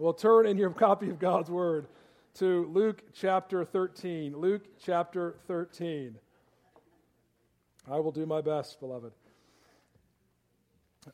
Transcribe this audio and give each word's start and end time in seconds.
Well, 0.00 0.12
turn 0.12 0.46
in 0.46 0.56
your 0.56 0.70
copy 0.70 1.10
of 1.10 1.18
God's 1.18 1.50
Word 1.50 1.88
to 2.34 2.70
Luke 2.72 3.02
chapter 3.12 3.64
13. 3.64 4.36
Luke 4.36 4.62
chapter 4.80 5.34
13. 5.48 6.14
I 7.90 7.98
will 7.98 8.12
do 8.12 8.24
my 8.24 8.40
best, 8.40 8.78
beloved. 8.78 9.10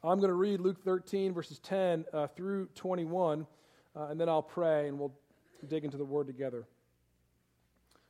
I'm 0.02 0.18
going 0.18 0.28
to 0.28 0.34
read 0.34 0.60
Luke 0.60 0.84
13, 0.84 1.32
verses 1.32 1.60
10 1.60 2.04
uh, 2.12 2.26
through 2.26 2.68
21, 2.74 3.46
uh, 3.96 4.08
and 4.10 4.20
then 4.20 4.28
I'll 4.28 4.42
pray 4.42 4.86
and 4.86 4.98
we'll 4.98 5.14
dig 5.66 5.86
into 5.86 5.96
the 5.96 6.04
Word 6.04 6.26
together. 6.26 6.66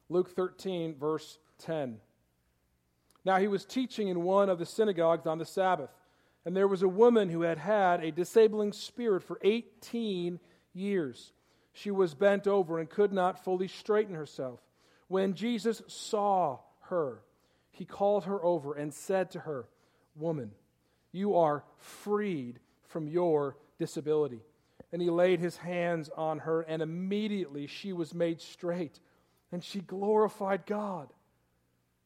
Luke 0.08 0.34
13, 0.34 0.96
verse 0.98 1.38
10. 1.58 1.98
Now 3.24 3.38
he 3.38 3.46
was 3.46 3.64
teaching 3.64 4.08
in 4.08 4.24
one 4.24 4.48
of 4.48 4.58
the 4.58 4.66
synagogues 4.66 5.28
on 5.28 5.38
the 5.38 5.46
Sabbath, 5.46 5.90
and 6.44 6.56
there 6.56 6.66
was 6.66 6.82
a 6.82 6.88
woman 6.88 7.28
who 7.28 7.42
had 7.42 7.58
had 7.58 8.02
a 8.02 8.10
disabling 8.10 8.72
spirit 8.72 9.22
for 9.22 9.38
18 9.44 10.32
years. 10.32 10.40
She 10.74 11.90
was 11.90 12.14
bent 12.14 12.46
over 12.46 12.78
and 12.78 12.88
could 12.88 13.12
not 13.12 13.44
fully 13.44 13.68
straighten 13.68 14.14
herself. 14.14 14.60
When 15.08 15.34
Jesus 15.34 15.82
saw 15.86 16.58
her, 16.82 17.22
he 17.70 17.84
called 17.84 18.24
her 18.24 18.42
over 18.44 18.74
and 18.74 18.92
said 18.92 19.30
to 19.32 19.40
her, 19.40 19.66
Woman, 20.16 20.52
you 21.12 21.36
are 21.36 21.64
freed 21.78 22.60
from 22.82 23.08
your 23.08 23.56
disability. 23.78 24.40
And 24.92 25.02
he 25.02 25.10
laid 25.10 25.40
his 25.40 25.56
hands 25.56 26.08
on 26.16 26.40
her, 26.40 26.60
and 26.62 26.80
immediately 26.80 27.66
she 27.66 27.92
was 27.92 28.14
made 28.14 28.40
straight, 28.40 29.00
and 29.50 29.62
she 29.62 29.80
glorified 29.80 30.66
God. 30.66 31.12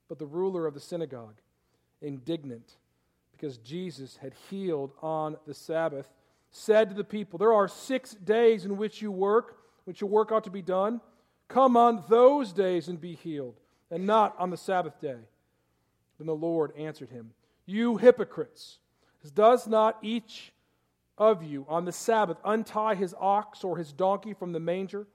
But 0.09 0.19
the 0.19 0.27
ruler 0.27 0.67
of 0.67 0.73
the 0.73 0.81
synagogue, 0.81 1.37
indignant 2.01 2.77
because 3.39 3.59
Jesus 3.59 4.17
had 4.17 4.35
healed 4.51 4.93
on 5.01 5.37
the 5.47 5.55
Sabbath, 5.55 6.11
said 6.51 6.89
to 6.89 6.95
the 6.95 7.05
people, 7.05 7.39
There 7.39 7.53
are 7.53 7.69
six 7.69 8.13
days 8.13 8.65
in 8.65 8.77
which 8.77 9.03
you 9.03 9.11
work, 9.11 9.59
which 9.85 10.01
your 10.01 10.11
work 10.11 10.33
ought 10.33 10.45
to 10.45 10.51
be 10.51 10.63
done. 10.63 11.01
Come 11.49 11.77
on 11.77 12.05
those 12.09 12.53
days 12.53 12.89
and 12.89 13.01
be 13.01 13.15
healed, 13.15 13.57
and 13.91 14.07
not 14.07 14.35
on 14.39 14.51
the 14.51 14.57
Sabbath 14.57 15.01
day. 15.01 15.17
Then 16.19 16.27
the 16.27 16.35
Lord 16.35 16.73
answered 16.77 17.11
him, 17.11 17.31
You 17.65 17.97
hypocrites, 17.97 18.79
does 19.35 19.67
not 19.67 19.99
each 20.03 20.53
of 21.17 21.43
you 21.43 21.67
on 21.69 21.85
the 21.85 21.93
Sabbath 21.93 22.39
untie 22.45 22.95
his 22.95 23.15
ox 23.19 23.65
or 23.65 23.77
his 23.77 23.93
donkey 23.93 24.35
from 24.35 24.53
the 24.53 24.61
manger 24.61 25.07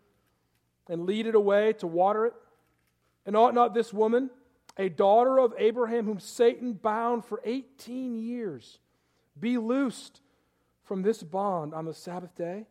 and 0.88 1.06
lead 1.06 1.28
it 1.28 1.36
away 1.36 1.74
to 1.74 1.88
water 1.88 2.26
it? 2.26 2.34
And 3.26 3.36
ought 3.36 3.54
not 3.54 3.74
this 3.74 3.94
woman, 3.94 4.30
a 4.78 4.90
daughter 4.90 5.38
of 5.40 5.54
Abraham, 5.58 6.06
whom 6.06 6.20
Satan 6.20 6.74
bound 6.74 7.26
for 7.26 7.42
18 7.46 8.18
years, 8.18 8.80
be 9.40 9.58
loosed 9.58 10.22
from 10.94 11.02
this 11.02 11.24
bond 11.24 11.74
on 11.74 11.86
the 11.86 11.94
Sabbath 11.94 12.36
day? 12.36 12.68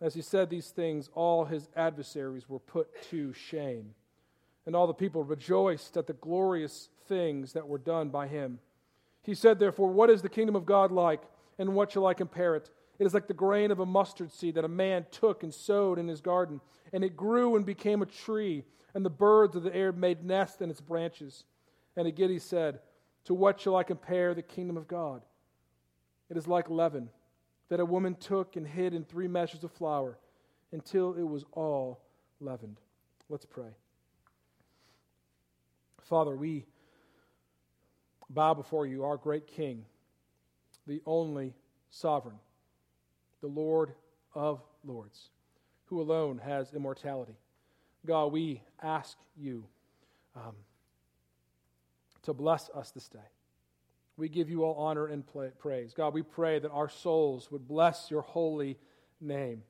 As 0.00 0.14
he 0.14 0.22
said 0.22 0.48
these 0.48 0.70
things, 0.70 1.10
all 1.14 1.44
his 1.44 1.68
adversaries 1.76 2.48
were 2.48 2.58
put 2.58 2.88
to 3.10 3.34
shame, 3.34 3.90
and 4.64 4.74
all 4.74 4.86
the 4.86 4.94
people 4.94 5.22
rejoiced 5.22 5.98
at 5.98 6.06
the 6.06 6.14
glorious 6.14 6.88
things 7.06 7.52
that 7.52 7.68
were 7.68 7.76
done 7.76 8.08
by 8.08 8.26
him. 8.26 8.58
He 9.20 9.34
said, 9.34 9.58
Therefore, 9.58 9.92
what 9.92 10.08
is 10.08 10.22
the 10.22 10.30
kingdom 10.30 10.56
of 10.56 10.64
God 10.64 10.90
like, 10.90 11.20
and 11.58 11.74
what 11.74 11.92
shall 11.92 12.06
I 12.06 12.14
compare 12.14 12.56
it? 12.56 12.70
It 12.98 13.04
is 13.04 13.12
like 13.12 13.26
the 13.26 13.34
grain 13.34 13.70
of 13.70 13.80
a 13.80 13.84
mustard 13.84 14.32
seed 14.32 14.54
that 14.54 14.64
a 14.64 14.68
man 14.68 15.04
took 15.10 15.42
and 15.42 15.52
sowed 15.52 15.98
in 15.98 16.08
his 16.08 16.22
garden, 16.22 16.62
and 16.90 17.04
it 17.04 17.18
grew 17.18 17.54
and 17.54 17.66
became 17.66 18.00
a 18.00 18.06
tree, 18.06 18.64
and 18.94 19.04
the 19.04 19.10
birds 19.10 19.56
of 19.56 19.62
the 19.62 19.76
air 19.76 19.92
made 19.92 20.24
nests 20.24 20.62
in 20.62 20.70
its 20.70 20.80
branches. 20.80 21.44
And 21.98 22.06
again 22.06 22.30
he 22.30 22.38
said, 22.38 22.80
To 23.26 23.34
what 23.34 23.60
shall 23.60 23.76
I 23.76 23.82
compare 23.82 24.32
the 24.32 24.40
kingdom 24.40 24.78
of 24.78 24.88
God? 24.88 25.20
It 26.30 26.36
is 26.36 26.46
like 26.46 26.70
leaven 26.70 27.10
that 27.68 27.80
a 27.80 27.84
woman 27.84 28.14
took 28.14 28.56
and 28.56 28.66
hid 28.66 28.94
in 28.94 29.04
three 29.04 29.28
measures 29.28 29.64
of 29.64 29.72
flour 29.72 30.18
until 30.72 31.14
it 31.14 31.22
was 31.22 31.44
all 31.52 32.00
leavened. 32.40 32.80
Let's 33.28 33.46
pray. 33.46 33.70
Father, 36.02 36.36
we 36.36 36.66
bow 38.28 38.54
before 38.54 38.86
you, 38.86 39.04
our 39.04 39.16
great 39.16 39.46
King, 39.46 39.84
the 40.86 41.00
only 41.06 41.54
sovereign, 41.90 42.38
the 43.40 43.46
Lord 43.46 43.94
of 44.34 44.60
lords, 44.84 45.30
who 45.86 46.00
alone 46.00 46.38
has 46.38 46.72
immortality. 46.74 47.36
God, 48.06 48.32
we 48.32 48.60
ask 48.82 49.16
you 49.36 49.64
um, 50.36 50.54
to 52.22 52.34
bless 52.34 52.68
us 52.74 52.90
this 52.90 53.08
day. 53.08 53.18
We 54.16 54.28
give 54.28 54.48
you 54.48 54.62
all 54.62 54.74
honor 54.74 55.06
and 55.06 55.24
praise. 55.58 55.92
God, 55.92 56.14
we 56.14 56.22
pray 56.22 56.60
that 56.60 56.70
our 56.70 56.88
souls 56.88 57.50
would 57.50 57.66
bless 57.66 58.10
your 58.10 58.22
holy 58.22 58.78
name. 59.20 59.62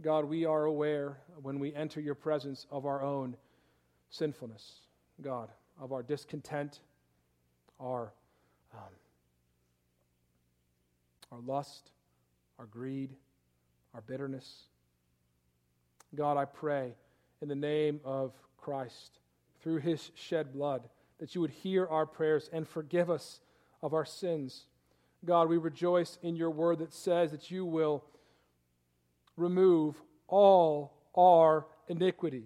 God, 0.00 0.26
we 0.26 0.44
are 0.44 0.64
aware 0.64 1.18
when 1.40 1.58
we 1.58 1.74
enter 1.74 2.00
your 2.00 2.14
presence 2.14 2.66
of 2.70 2.86
our 2.86 3.02
own 3.02 3.36
sinfulness, 4.10 4.80
God, 5.22 5.50
of 5.80 5.92
our 5.92 6.02
discontent, 6.02 6.80
our, 7.80 8.12
um, 8.74 8.80
our 11.30 11.40
lust, 11.40 11.90
our 12.58 12.66
greed, 12.66 13.10
our 13.94 14.02
bitterness. 14.02 14.64
God, 16.14 16.36
I 16.36 16.44
pray 16.44 16.94
in 17.40 17.48
the 17.48 17.54
name 17.54 18.00
of 18.04 18.32
Christ, 18.58 19.18
through 19.62 19.78
his 19.78 20.10
shed 20.14 20.52
blood, 20.52 20.88
that 21.18 21.34
you 21.34 21.40
would 21.40 21.50
hear 21.50 21.86
our 21.86 22.06
prayers 22.06 22.48
and 22.52 22.66
forgive 22.66 23.10
us 23.10 23.40
of 23.82 23.94
our 23.94 24.04
sins. 24.04 24.66
God, 25.24 25.48
we 25.48 25.56
rejoice 25.56 26.18
in 26.22 26.36
your 26.36 26.50
word 26.50 26.78
that 26.78 26.92
says 26.92 27.30
that 27.30 27.50
you 27.50 27.64
will 27.64 28.04
remove 29.36 30.00
all 30.28 30.94
our 31.16 31.66
iniquity, 31.88 32.44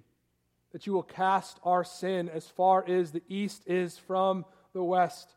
that 0.73 0.87
you 0.87 0.93
will 0.93 1.03
cast 1.03 1.59
our 1.65 1.85
sin 1.85 2.29
as 2.29 2.47
far 2.47 2.87
as 2.89 3.13
the 3.13 3.23
east 3.29 3.63
is 3.67 3.97
from 3.99 4.45
the 4.73 4.83
west. 4.83 5.35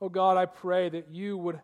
Oh 0.00 0.08
God, 0.08 0.36
I 0.36 0.46
pray 0.46 0.88
that 0.88 1.08
you 1.10 1.38
would 1.38 1.60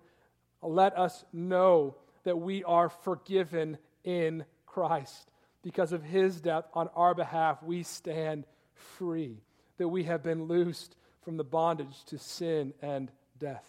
let 0.63 0.97
us 0.97 1.25
know 1.33 1.97
that 2.25 2.39
we 2.39 2.65
are 2.65 2.89
forgiven 2.89 3.79
in 4.05 4.45
Christ. 4.67 5.31
Because 5.63 5.93
of 5.93 6.03
his 6.03 6.41
death 6.41 6.65
on 6.73 6.89
our 6.95 7.15
behalf, 7.15 7.63
we 7.63 7.83
stand 7.83 8.47
free, 8.73 9.43
that 9.77 9.89
we 9.89 10.05
have 10.05 10.23
been 10.23 10.45
loosed 10.45 10.97
from 11.23 11.37
the 11.37 11.45
bondage 11.45 12.05
to 12.07 12.19
sin 12.19 12.73
and 12.81 13.11
death. 13.41 13.65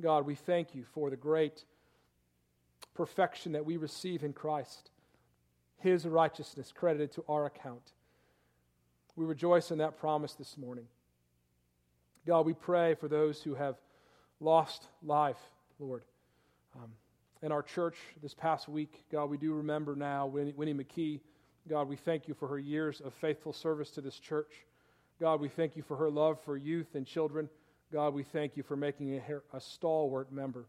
God, 0.00 0.26
we 0.26 0.34
thank 0.34 0.74
you 0.74 0.84
for 0.92 1.08
the 1.08 1.16
great 1.16 1.64
perfection 2.94 3.52
that 3.52 3.64
we 3.64 3.76
receive 3.76 4.22
in 4.22 4.32
Christ, 4.32 4.90
his 5.78 6.06
righteousness 6.06 6.72
credited 6.74 7.12
to 7.12 7.24
our 7.28 7.46
account. 7.46 7.92
We 9.16 9.24
rejoice 9.24 9.70
in 9.70 9.78
that 9.78 9.98
promise 9.98 10.34
this 10.34 10.58
morning. 10.58 10.86
God, 12.26 12.44
we 12.46 12.54
pray 12.54 12.94
for 12.94 13.08
those 13.08 13.42
who 13.42 13.54
have 13.54 13.76
lost 14.40 14.88
life, 15.02 15.38
Lord. 15.78 16.02
Um, 16.74 16.90
in 17.42 17.52
our 17.52 17.62
church 17.62 17.96
this 18.22 18.34
past 18.34 18.68
week, 18.68 19.04
God, 19.12 19.30
we 19.30 19.36
do 19.36 19.54
remember 19.54 19.94
now 19.94 20.26
Winnie, 20.26 20.54
Winnie 20.56 20.74
McKee. 20.74 21.20
God, 21.68 21.88
we 21.88 21.96
thank 21.96 22.26
you 22.26 22.34
for 22.34 22.48
her 22.48 22.58
years 22.58 23.00
of 23.00 23.14
faithful 23.14 23.52
service 23.52 23.90
to 23.92 24.00
this 24.00 24.18
church. 24.18 24.50
God, 25.20 25.40
we 25.40 25.48
thank 25.48 25.76
you 25.76 25.82
for 25.82 25.96
her 25.96 26.10
love 26.10 26.40
for 26.40 26.56
youth 26.56 26.94
and 26.94 27.06
children. 27.06 27.48
God, 27.94 28.12
we 28.12 28.24
thank 28.24 28.56
you 28.56 28.64
for 28.64 28.74
making 28.74 29.14
a, 29.14 29.56
a 29.56 29.60
stalwart 29.60 30.32
member. 30.32 30.64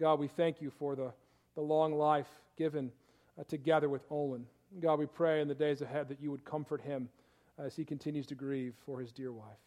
God, 0.00 0.18
we 0.18 0.26
thank 0.26 0.62
you 0.62 0.70
for 0.70 0.96
the, 0.96 1.12
the 1.54 1.60
long 1.60 1.92
life 1.92 2.28
given 2.56 2.90
uh, 3.38 3.44
together 3.44 3.90
with 3.90 4.00
Olin. 4.08 4.46
God, 4.80 4.98
we 4.98 5.04
pray 5.04 5.42
in 5.42 5.48
the 5.48 5.54
days 5.54 5.82
ahead 5.82 6.08
that 6.08 6.18
you 6.18 6.30
would 6.30 6.46
comfort 6.46 6.80
him 6.80 7.10
as 7.58 7.76
he 7.76 7.84
continues 7.84 8.26
to 8.28 8.34
grieve 8.34 8.72
for 8.86 9.00
his 9.00 9.12
dear 9.12 9.32
wife. 9.32 9.58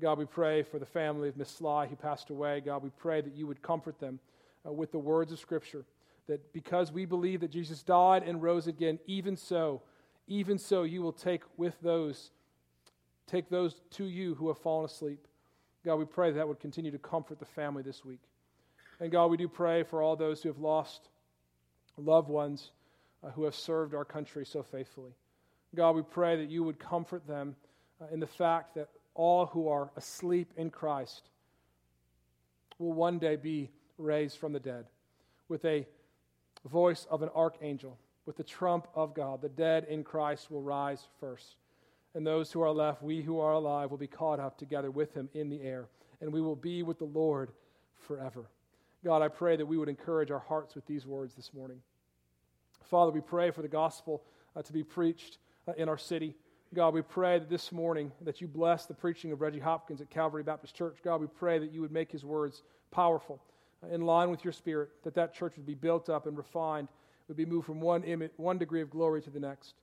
God, 0.00 0.18
we 0.18 0.24
pray 0.24 0.64
for 0.64 0.80
the 0.80 0.86
family 0.86 1.28
of 1.28 1.36
Miss 1.36 1.50
Sly 1.50 1.86
who 1.86 1.94
passed 1.94 2.30
away. 2.30 2.60
God, 2.60 2.82
we 2.82 2.90
pray 2.98 3.20
that 3.20 3.36
you 3.36 3.46
would 3.46 3.62
comfort 3.62 4.00
them 4.00 4.18
uh, 4.66 4.72
with 4.72 4.90
the 4.90 4.98
words 4.98 5.30
of 5.30 5.38
Scripture. 5.38 5.84
That 6.26 6.52
because 6.52 6.90
we 6.90 7.04
believe 7.04 7.42
that 7.42 7.52
Jesus 7.52 7.84
died 7.84 8.24
and 8.26 8.42
rose 8.42 8.66
again, 8.66 8.98
even 9.06 9.36
so, 9.36 9.82
even 10.26 10.58
so, 10.58 10.82
you 10.82 11.00
will 11.00 11.12
take 11.12 11.42
with 11.56 11.80
those, 11.80 12.32
take 13.28 13.48
those 13.50 13.76
to 13.90 14.06
you 14.06 14.34
who 14.34 14.48
have 14.48 14.58
fallen 14.58 14.86
asleep. 14.86 15.28
God, 15.84 15.96
we 15.96 16.04
pray 16.04 16.30
that, 16.30 16.36
that 16.36 16.48
would 16.48 16.60
continue 16.60 16.90
to 16.90 16.98
comfort 16.98 17.38
the 17.38 17.44
family 17.44 17.82
this 17.82 18.04
week. 18.04 18.20
And 19.00 19.10
God, 19.10 19.26
we 19.26 19.36
do 19.36 19.48
pray 19.48 19.82
for 19.82 20.02
all 20.02 20.16
those 20.16 20.42
who 20.42 20.48
have 20.48 20.58
lost 20.58 21.08
loved 21.96 22.28
ones 22.28 22.70
uh, 23.22 23.30
who 23.30 23.44
have 23.44 23.54
served 23.54 23.94
our 23.94 24.04
country 24.04 24.44
so 24.44 24.62
faithfully. 24.62 25.12
God, 25.74 25.96
we 25.96 26.02
pray 26.02 26.36
that 26.36 26.50
you 26.50 26.62
would 26.62 26.78
comfort 26.78 27.26
them 27.26 27.56
uh, 28.00 28.06
in 28.12 28.20
the 28.20 28.26
fact 28.26 28.74
that 28.74 28.88
all 29.14 29.46
who 29.46 29.68
are 29.68 29.90
asleep 29.96 30.52
in 30.56 30.70
Christ 30.70 31.30
will 32.78 32.92
one 32.92 33.18
day 33.18 33.36
be 33.36 33.70
raised 33.98 34.38
from 34.38 34.52
the 34.52 34.60
dead 34.60 34.86
with 35.48 35.64
a 35.64 35.86
voice 36.66 37.06
of 37.10 37.22
an 37.22 37.28
archangel, 37.34 37.98
with 38.26 38.36
the 38.36 38.44
trump 38.44 38.88
of 38.94 39.14
God. 39.14 39.42
The 39.42 39.48
dead 39.48 39.86
in 39.88 40.02
Christ 40.02 40.50
will 40.50 40.62
rise 40.62 41.06
first. 41.20 41.56
And 42.14 42.26
those 42.26 42.52
who 42.52 42.60
are 42.60 42.70
left, 42.70 43.02
we 43.02 43.22
who 43.22 43.40
are 43.40 43.52
alive, 43.52 43.90
will 43.90 43.98
be 43.98 44.06
caught 44.06 44.38
up 44.38 44.56
together 44.56 44.90
with 44.90 45.14
him 45.14 45.28
in 45.34 45.48
the 45.48 45.62
air, 45.62 45.88
and 46.20 46.32
we 46.32 46.40
will 46.40 46.56
be 46.56 46.82
with 46.82 46.98
the 46.98 47.04
Lord 47.04 47.50
forever. 48.06 48.48
God, 49.04 49.20
I 49.20 49.28
pray 49.28 49.56
that 49.56 49.66
we 49.66 49.76
would 49.76 49.88
encourage 49.88 50.30
our 50.30 50.38
hearts 50.38 50.74
with 50.74 50.86
these 50.86 51.04
words 51.06 51.34
this 51.34 51.52
morning. 51.52 51.80
Father, 52.84 53.10
we 53.10 53.20
pray 53.20 53.50
for 53.50 53.62
the 53.62 53.68
gospel 53.68 54.22
uh, 54.54 54.62
to 54.62 54.72
be 54.72 54.84
preached 54.84 55.38
uh, 55.66 55.72
in 55.76 55.88
our 55.88 55.98
city. 55.98 56.36
God, 56.72 56.94
we 56.94 57.02
pray 57.02 57.38
that 57.38 57.50
this 57.50 57.72
morning 57.72 58.12
that 58.22 58.40
you 58.40 58.48
bless 58.48 58.86
the 58.86 58.94
preaching 58.94 59.32
of 59.32 59.40
Reggie 59.40 59.60
Hopkins 59.60 60.00
at 60.00 60.10
Calvary 60.10 60.42
Baptist 60.42 60.74
Church. 60.74 60.98
God, 61.04 61.20
we 61.20 61.26
pray 61.26 61.58
that 61.58 61.72
you 61.72 61.80
would 61.80 61.92
make 61.92 62.10
his 62.10 62.24
words 62.24 62.62
powerful, 62.90 63.40
uh, 63.82 63.94
in 63.94 64.02
line 64.02 64.30
with 64.30 64.44
your 64.44 64.52
spirit, 64.52 64.90
that 65.02 65.14
that 65.14 65.34
church 65.34 65.54
would 65.56 65.66
be 65.66 65.74
built 65.74 66.08
up 66.08 66.26
and 66.26 66.36
refined, 66.36 66.88
would 67.28 67.36
be 67.36 67.46
moved 67.46 67.66
from 67.66 67.80
one, 67.80 68.30
one 68.36 68.58
degree 68.58 68.82
of 68.82 68.90
glory 68.90 69.20
to 69.22 69.30
the 69.30 69.40
next. 69.40 69.74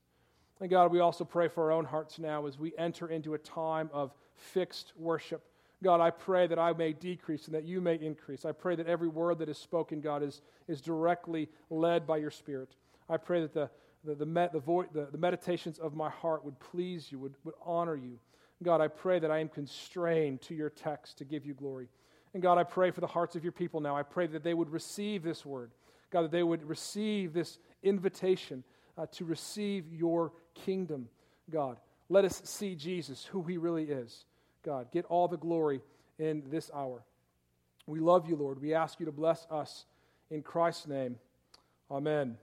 And 0.62 0.70
God, 0.70 0.92
we 0.92 1.00
also 1.00 1.26
pray 1.26 1.48
for 1.48 1.64
our 1.64 1.72
own 1.72 1.86
hearts 1.86 2.20
now 2.20 2.46
as 2.46 2.60
we 2.60 2.72
enter 2.78 3.08
into 3.08 3.34
a 3.34 3.38
time 3.40 3.90
of 3.92 4.14
fixed 4.36 4.94
worship. 4.96 5.44
God, 5.84 6.00
I 6.00 6.12
pray 6.12 6.46
that 6.46 6.60
I 6.60 6.72
may 6.74 6.94
decrease 6.94 7.48
and 7.48 7.56
that 7.56 7.64
you 7.64 7.82
may 7.82 7.96
increase. 7.96 8.46
I 8.46 8.52
pray 8.52 8.76
that 8.76 8.86
every 8.86 9.08
word 9.08 9.40
that 9.40 9.50
is 9.50 9.58
spoken, 9.58 10.02
God, 10.02 10.22
is, 10.22 10.44
is 10.68 10.80
directly 10.80 11.50
led 11.72 12.06
by 12.06 12.18
your 12.18 12.30
Spirit. 12.30 12.76
I 13.10 13.18
pray 13.18 13.42
that 13.42 13.56
the, 13.56 13.72
the, 14.04 14.14
the, 14.14 14.26
met, 14.28 14.54
the, 14.54 14.60
vo- 14.60 14.86
the, 14.94 15.08
the 15.12 15.18
meditations 15.18 15.80
of 15.80 15.96
my 15.96 16.12
heart 16.12 16.46
would 16.46 16.60
please 16.60 17.12
you, 17.12 17.18
would, 17.18 17.34
would 17.44 17.56
honor 17.66 17.96
you. 17.96 18.20
God, 18.62 18.82
I 18.82 18.88
pray 18.88 19.18
that 19.18 19.32
I 19.32 19.40
am 19.40 19.50
constrained 19.50 20.42
to 20.44 20.54
your 20.54 20.70
text 20.70 21.18
to 21.18 21.26
give 21.26 21.44
you 21.44 21.56
glory. 21.56 21.88
And 22.36 22.44
God, 22.44 22.60
I 22.60 22.64
pray 22.64 22.92
for 22.92 23.02
the 23.02 23.08
hearts 23.08 23.36
of 23.36 23.44
your 23.44 23.52
people 23.52 23.82
now. 23.82 23.98
I 23.98 24.04
pray 24.04 24.28
that 24.28 24.44
they 24.44 24.54
would 24.54 24.70
receive 24.70 25.24
this 25.24 25.44
word. 25.44 25.72
God, 26.12 26.22
that 26.22 26.32
they 26.32 26.44
would 26.44 26.64
receive 26.70 27.34
this 27.34 27.58
invitation 27.82 28.64
uh, 29.02 29.08
to 29.14 29.26
receive 29.26 29.92
your 29.92 30.32
kingdom, 30.54 31.10
God. 31.50 31.78
Let 32.08 32.24
us 32.26 32.42
see 32.46 32.76
Jesus, 32.76 33.26
who 33.26 33.42
he 33.44 33.58
really 33.58 33.86
is. 33.86 34.26
God, 34.64 34.92
get 34.92 35.06
all 35.06 35.28
the 35.28 35.38
glory 35.38 35.82
in 36.20 36.44
this 36.52 36.70
hour. 36.74 37.04
We 37.88 38.00
love 38.00 38.30
you, 38.30 38.36
Lord. 38.36 38.62
We 38.62 38.76
ask 38.76 39.00
you 39.00 39.08
to 39.08 39.12
bless 39.12 39.48
us 39.50 39.86
in 40.30 40.44
Christ's 40.44 40.88
name. 40.88 41.18
Amen. 41.90 42.38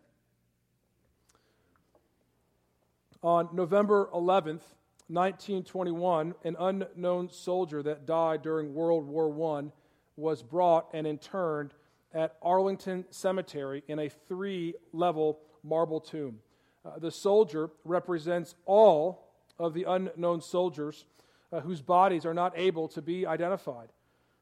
On 3.23 3.49
November 3.53 4.09
11th, 4.13 4.63
1921, 5.09 6.35
an 6.45 6.57
unknown 6.59 7.31
soldier 7.31 7.83
that 7.85 8.05
died 8.05 8.43
during 8.43 8.75
World 8.75 9.07
War 9.07 9.59
I 9.59 9.71
was 10.17 10.43
brought 10.43 10.89
and 10.93 11.07
interned 11.07 11.73
at 12.13 12.37
Arlington 12.43 13.05
Cemetery 13.11 13.85
in 13.87 14.01
a 14.01 14.09
three 14.09 14.75
level 14.93 15.39
marble 15.63 16.01
tomb. 16.01 16.41
Uh, 16.89 16.99
the 16.99 17.11
soldier 17.11 17.71
represents 17.85 18.55
all 18.65 19.29
of 19.59 19.75
the 19.75 19.85
unknown 19.85 20.41
soldiers 20.41 21.05
uh, 21.53 21.61
whose 21.61 21.83
bodies 21.83 22.25
are 22.25 22.35
not 22.35 22.53
able 22.57 22.89
to 22.89 23.03
be 23.03 23.27
identified. 23.27 23.89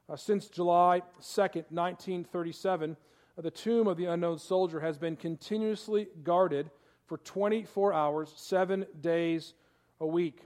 Uh, 0.08 0.16
since 0.16 0.48
July 0.48 1.02
2nd, 1.20 1.64
1937, 1.70 2.96
uh, 3.36 3.42
the 3.42 3.50
tomb 3.50 3.88
of 3.88 3.96
the 3.96 4.04
unknown 4.04 4.38
soldier 4.38 4.80
has 4.80 4.96
been 4.96 5.16
continuously 5.16 6.06
guarded 6.22 6.70
for 7.06 7.18
24 7.18 7.92
hours, 7.92 8.32
seven 8.36 8.86
days 9.00 9.54
a 10.00 10.06
week. 10.06 10.42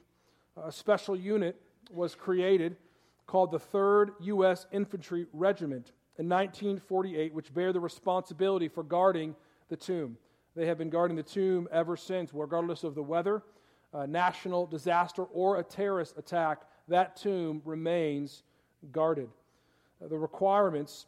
A 0.63 0.73
special 0.73 1.17
unit 1.17 1.61
was 1.91 2.15
created 2.15 2.77
called 3.27 3.51
the 3.51 3.61
3rd 3.61 4.13
U.S. 4.21 4.67
Infantry 4.73 5.27
Regiment 5.33 5.93
in 6.19 6.29
1948, 6.29 7.35
which 7.35 7.53
bear 7.53 7.73
the 7.73 7.81
responsibility 7.81 8.69
for 8.69 8.83
guarding 8.83 9.35
the 9.69 9.77
tomb. 9.77 10.17
They 10.57 10.67
have 10.67 10.79
been 10.79 10.91
guarding 10.91 11.17
the 11.17 11.23
tomb 11.23 11.69
ever 11.71 11.97
since, 11.97 12.31
regardless 12.35 12.85
of 12.85 12.95
the 12.95 13.03
weather, 13.03 13.43
a 13.93 14.07
national 14.07 14.67
disaster, 14.67 15.25
or 15.25 15.59
a 15.59 15.63
terrorist 15.63 16.19
attack. 16.19 16.63
That 16.89 17.17
tomb 17.17 17.63
remains 17.65 18.43
guarded. 18.93 19.29
Uh, 20.03 20.09
the 20.09 20.19
requirements 20.19 21.07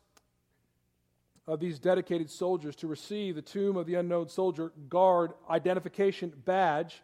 of 1.46 1.58
these 1.58 1.78
dedicated 1.78 2.30
soldiers 2.30 2.76
to 2.76 2.86
receive 2.86 3.34
the 3.34 3.42
Tomb 3.42 3.76
of 3.76 3.86
the 3.86 3.96
Unknown 3.96 4.28
Soldier 4.28 4.72
Guard 4.88 5.32
identification 5.50 6.32
badge 6.44 7.02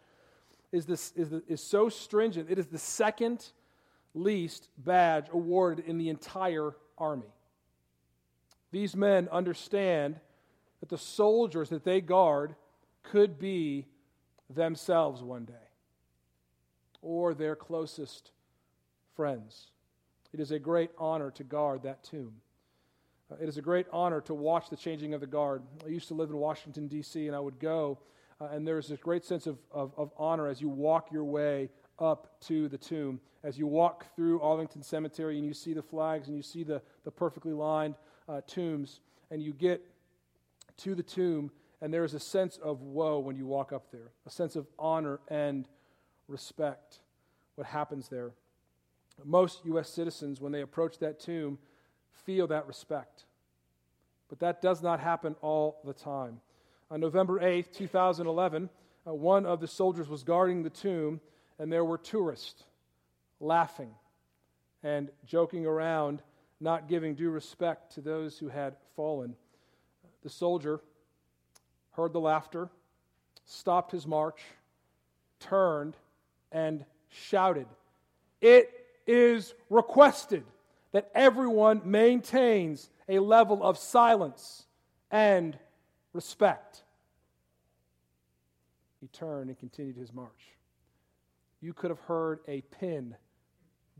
is, 0.71 0.85
this, 0.85 1.11
is, 1.15 1.29
the, 1.29 1.43
is 1.47 1.61
so 1.61 1.89
stringent. 1.89 2.49
It 2.49 2.57
is 2.57 2.67
the 2.67 2.77
second 2.77 3.45
least 4.13 4.69
badge 4.77 5.27
awarded 5.31 5.85
in 5.85 5.97
the 5.97 6.09
entire 6.09 6.73
Army. 6.97 7.27
These 8.71 8.95
men 8.95 9.27
understand 9.31 10.19
that 10.79 10.89
the 10.89 10.97
soldiers 10.97 11.69
that 11.69 11.83
they 11.83 12.01
guard 12.01 12.55
could 13.03 13.39
be 13.39 13.85
themselves 14.49 15.21
one 15.21 15.45
day 15.45 15.53
or 17.01 17.33
their 17.33 17.55
closest 17.55 18.31
friends. 19.15 19.67
It 20.33 20.39
is 20.39 20.51
a 20.51 20.59
great 20.59 20.91
honor 20.97 21.31
to 21.31 21.43
guard 21.43 21.83
that 21.83 22.03
tomb. 22.03 22.33
Uh, 23.31 23.35
it 23.41 23.49
is 23.49 23.57
a 23.57 23.61
great 23.61 23.87
honor 23.91 24.21
to 24.21 24.33
watch 24.33 24.69
the 24.69 24.75
changing 24.75 25.13
of 25.13 25.21
the 25.21 25.27
guard. 25.27 25.61
I 25.85 25.89
used 25.89 26.07
to 26.09 26.13
live 26.13 26.29
in 26.29 26.37
Washington, 26.37 26.87
D.C., 26.87 27.27
and 27.27 27.35
I 27.35 27.39
would 27.39 27.59
go, 27.59 27.99
uh, 28.41 28.45
and 28.51 28.67
there's 28.67 28.87
this 28.87 28.99
great 28.99 29.25
sense 29.25 29.47
of, 29.47 29.57
of, 29.71 29.93
of, 29.97 30.11
honor 30.17 30.47
as 30.47 30.61
you 30.61 30.69
walk 30.69 31.11
your 31.11 31.25
way 31.25 31.69
up 31.99 32.39
to 32.41 32.67
the 32.69 32.77
tomb. 32.77 33.19
As 33.43 33.57
you 33.57 33.67
walk 33.67 34.15
through 34.15 34.41
Arlington 34.41 34.81
Cemetery 34.81 35.37
and 35.37 35.45
you 35.45 35.53
see 35.53 35.73
the 35.73 35.81
flags 35.81 36.27
and 36.27 36.35
you 36.35 36.43
see 36.43 36.63
the, 36.63 36.81
the 37.03 37.11
perfectly 37.11 37.53
lined 37.53 37.95
uh, 38.27 38.41
tombs, 38.47 39.01
and 39.31 39.41
you 39.41 39.53
get 39.53 39.83
to 40.79 40.95
the 40.95 41.03
tomb, 41.03 41.51
and 41.81 41.93
there 41.93 42.03
is 42.03 42.13
a 42.13 42.19
sense 42.19 42.57
of 42.57 42.81
woe 42.81 43.19
when 43.19 43.35
you 43.35 43.45
walk 43.45 43.71
up 43.71 43.91
there, 43.91 44.11
a 44.25 44.29
sense 44.29 44.55
of 44.55 44.67
honor 44.77 45.19
and 45.29 45.67
respect. 46.27 46.99
What 47.55 47.67
happens 47.67 48.09
there? 48.09 48.31
Most 49.23 49.65
U.S. 49.65 49.89
citizens, 49.89 50.39
when 50.39 50.51
they 50.51 50.61
approach 50.61 50.99
that 50.99 51.19
tomb, 51.19 51.57
feel 52.25 52.47
that 52.47 52.67
respect. 52.67 53.25
But 54.29 54.39
that 54.39 54.61
does 54.61 54.81
not 54.81 54.99
happen 54.99 55.35
all 55.41 55.81
the 55.83 55.93
time. 55.93 56.39
On 56.91 56.99
November 56.99 57.39
8th, 57.39 57.73
2011, 57.73 58.69
uh, 59.07 59.13
one 59.13 59.45
of 59.45 59.59
the 59.59 59.67
soldiers 59.67 60.07
was 60.07 60.23
guarding 60.23 60.63
the 60.63 60.69
tomb, 60.69 61.19
and 61.57 61.71
there 61.71 61.85
were 61.85 61.97
tourists 61.97 62.63
laughing 63.39 63.91
and 64.83 65.09
joking 65.25 65.65
around, 65.65 66.21
not 66.59 66.87
giving 66.87 67.15
due 67.15 67.29
respect 67.29 67.93
to 67.95 68.01
those 68.01 68.37
who 68.37 68.49
had 68.49 68.75
fallen. 68.95 69.35
The 70.23 70.29
soldier 70.29 70.81
heard 71.91 72.13
the 72.13 72.19
laughter, 72.19 72.69
stopped 73.45 73.91
his 73.91 74.05
march, 74.05 74.41
turned, 75.39 75.95
and 76.51 76.85
shouted, 77.09 77.67
It 78.41 78.69
is 79.07 79.53
requested 79.69 80.43
that 80.91 81.09
everyone 81.13 81.81
maintains 81.83 82.89
a 83.07 83.19
level 83.19 83.63
of 83.63 83.77
silence 83.77 84.65
and 85.11 85.57
respect. 86.13 86.83
He 89.01 89.07
turned 89.07 89.49
and 89.49 89.57
continued 89.57 89.95
his 89.97 90.13
march. 90.13 90.57
You 91.61 91.73
could 91.73 91.89
have 91.89 91.99
heard 92.01 92.39
a 92.47 92.61
pin 92.61 93.15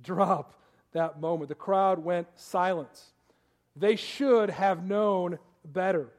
drop 0.01 0.59
that 0.93 1.19
moment. 1.19 1.49
The 1.49 1.55
crowd 1.55 1.99
went 1.99 2.27
silent. 2.35 3.01
They 3.75 3.95
should 3.95 4.49
have 4.49 4.85
known 4.87 5.39
better. 5.65 6.09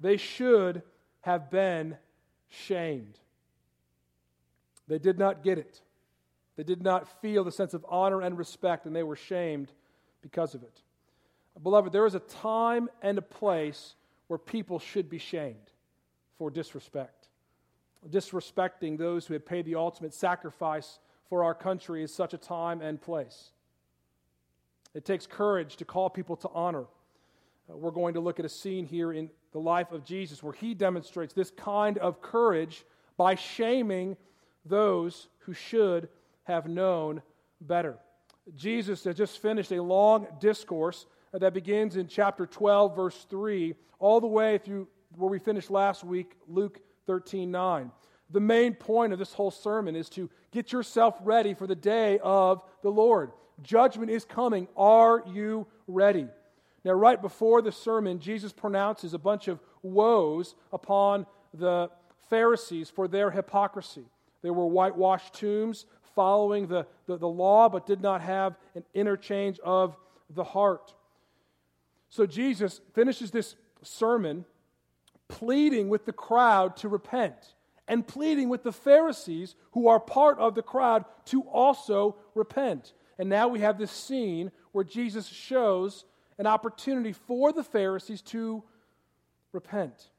They 0.00 0.16
should 0.16 0.82
have 1.22 1.50
been 1.50 1.96
shamed. 2.48 3.18
They 4.86 4.98
did 4.98 5.18
not 5.18 5.42
get 5.42 5.58
it. 5.58 5.80
They 6.56 6.62
did 6.64 6.82
not 6.82 7.20
feel 7.20 7.44
the 7.44 7.52
sense 7.52 7.74
of 7.74 7.84
honor 7.88 8.20
and 8.20 8.36
respect, 8.36 8.86
and 8.86 8.96
they 8.96 9.02
were 9.02 9.16
shamed 9.16 9.70
because 10.22 10.54
of 10.54 10.62
it. 10.62 10.82
Beloved, 11.62 11.92
there 11.92 12.06
is 12.06 12.14
a 12.14 12.20
time 12.20 12.88
and 13.02 13.18
a 13.18 13.22
place 13.22 13.94
where 14.28 14.38
people 14.38 14.78
should 14.78 15.08
be 15.10 15.18
shamed 15.18 15.72
for 16.36 16.50
disrespect. 16.50 17.28
Disrespecting 18.08 18.96
those 18.96 19.26
who 19.26 19.34
had 19.34 19.44
paid 19.44 19.64
the 19.64 19.74
ultimate 19.74 20.14
sacrifice 20.14 20.98
for 21.28 21.44
our 21.44 21.54
country 21.54 22.02
is 22.02 22.14
such 22.14 22.32
a 22.32 22.38
time 22.38 22.80
and 22.80 23.00
place. 23.00 23.50
It 24.94 25.04
takes 25.04 25.26
courage 25.26 25.76
to 25.76 25.84
call 25.84 26.08
people 26.08 26.36
to 26.36 26.48
honor. 26.54 26.86
Uh, 27.70 27.76
we're 27.76 27.90
going 27.90 28.14
to 28.14 28.20
look 28.20 28.38
at 28.38 28.46
a 28.46 28.48
scene 28.48 28.84
here 28.84 29.12
in 29.12 29.30
the 29.52 29.58
life 29.58 29.92
of 29.92 30.04
Jesus 30.04 30.42
where 30.42 30.52
he 30.52 30.74
demonstrates 30.74 31.34
this 31.34 31.50
kind 31.50 31.98
of 31.98 32.20
courage 32.20 32.84
by 33.16 33.34
shaming 33.34 34.16
those 34.64 35.28
who 35.40 35.52
should 35.52 36.08
have 36.44 36.66
known 36.66 37.22
better. 37.60 37.96
Jesus 38.56 39.04
has 39.04 39.16
just 39.16 39.40
finished 39.40 39.72
a 39.72 39.82
long 39.82 40.26
discourse 40.40 41.06
that 41.32 41.52
begins 41.52 41.96
in 41.96 42.06
chapter 42.06 42.46
12, 42.46 42.96
verse 42.96 43.26
3, 43.28 43.74
all 43.98 44.20
the 44.20 44.26
way 44.26 44.58
through 44.58 44.88
where 45.16 45.30
we 45.30 45.38
finished 45.38 45.70
last 45.70 46.04
week, 46.04 46.32
Luke 46.46 46.80
13, 47.06 47.50
9. 47.50 47.90
The 48.30 48.40
main 48.40 48.74
point 48.74 49.12
of 49.12 49.18
this 49.18 49.32
whole 49.32 49.50
sermon 49.50 49.96
is 49.96 50.08
to 50.10 50.30
get 50.52 50.72
yourself 50.72 51.16
ready 51.22 51.54
for 51.54 51.66
the 51.66 51.74
day 51.74 52.18
of 52.22 52.62
the 52.82 52.90
Lord. 52.90 53.32
Judgment 53.62 54.10
is 54.10 54.24
coming. 54.24 54.68
Are 54.76 55.22
you 55.26 55.66
ready? 55.86 56.28
Now, 56.88 56.94
right 56.94 57.20
before 57.20 57.60
the 57.60 57.70
sermon, 57.70 58.18
Jesus 58.18 58.50
pronounces 58.50 59.12
a 59.12 59.18
bunch 59.18 59.46
of 59.46 59.60
woes 59.82 60.54
upon 60.72 61.26
the 61.52 61.90
Pharisees 62.30 62.88
for 62.88 63.06
their 63.06 63.30
hypocrisy. 63.30 64.06
They 64.40 64.48
were 64.48 64.66
whitewashed 64.66 65.34
tombs 65.34 65.84
following 66.14 66.66
the, 66.66 66.86
the, 67.04 67.18
the, 67.18 67.28
law, 67.28 67.68
but 67.68 67.86
did 67.86 68.00
not 68.00 68.22
have 68.22 68.56
an 68.74 68.84
interchange 68.94 69.58
of 69.58 69.98
the 70.30 70.44
heart. 70.44 70.94
So 72.08 72.24
Jesus 72.24 72.80
finishes 72.94 73.32
this 73.32 73.54
sermon 73.82 74.46
pleading 75.28 75.90
with 75.90 76.06
the 76.06 76.12
crowd 76.14 76.74
to 76.78 76.88
repent 76.88 77.36
and 77.86 78.08
pleading 78.08 78.48
with 78.48 78.62
the 78.62 78.72
Pharisees, 78.72 79.56
who 79.72 79.88
are 79.88 80.00
part 80.00 80.38
of 80.38 80.54
the 80.54 80.62
crowd, 80.62 81.04
to 81.26 81.42
also 81.42 82.16
repent. 82.34 82.94
And 83.18 83.28
now 83.28 83.48
we 83.48 83.60
have 83.60 83.76
this 83.76 83.92
scene 83.92 84.52
where 84.72 84.84
Jesus 84.84 85.26
shows 85.26 86.06
an 86.38 86.46
opportunity 86.46 87.12
for 87.12 87.52
the 87.52 87.64
Pharisees 87.64 88.22
to 88.22 88.62
repent. 89.52 90.10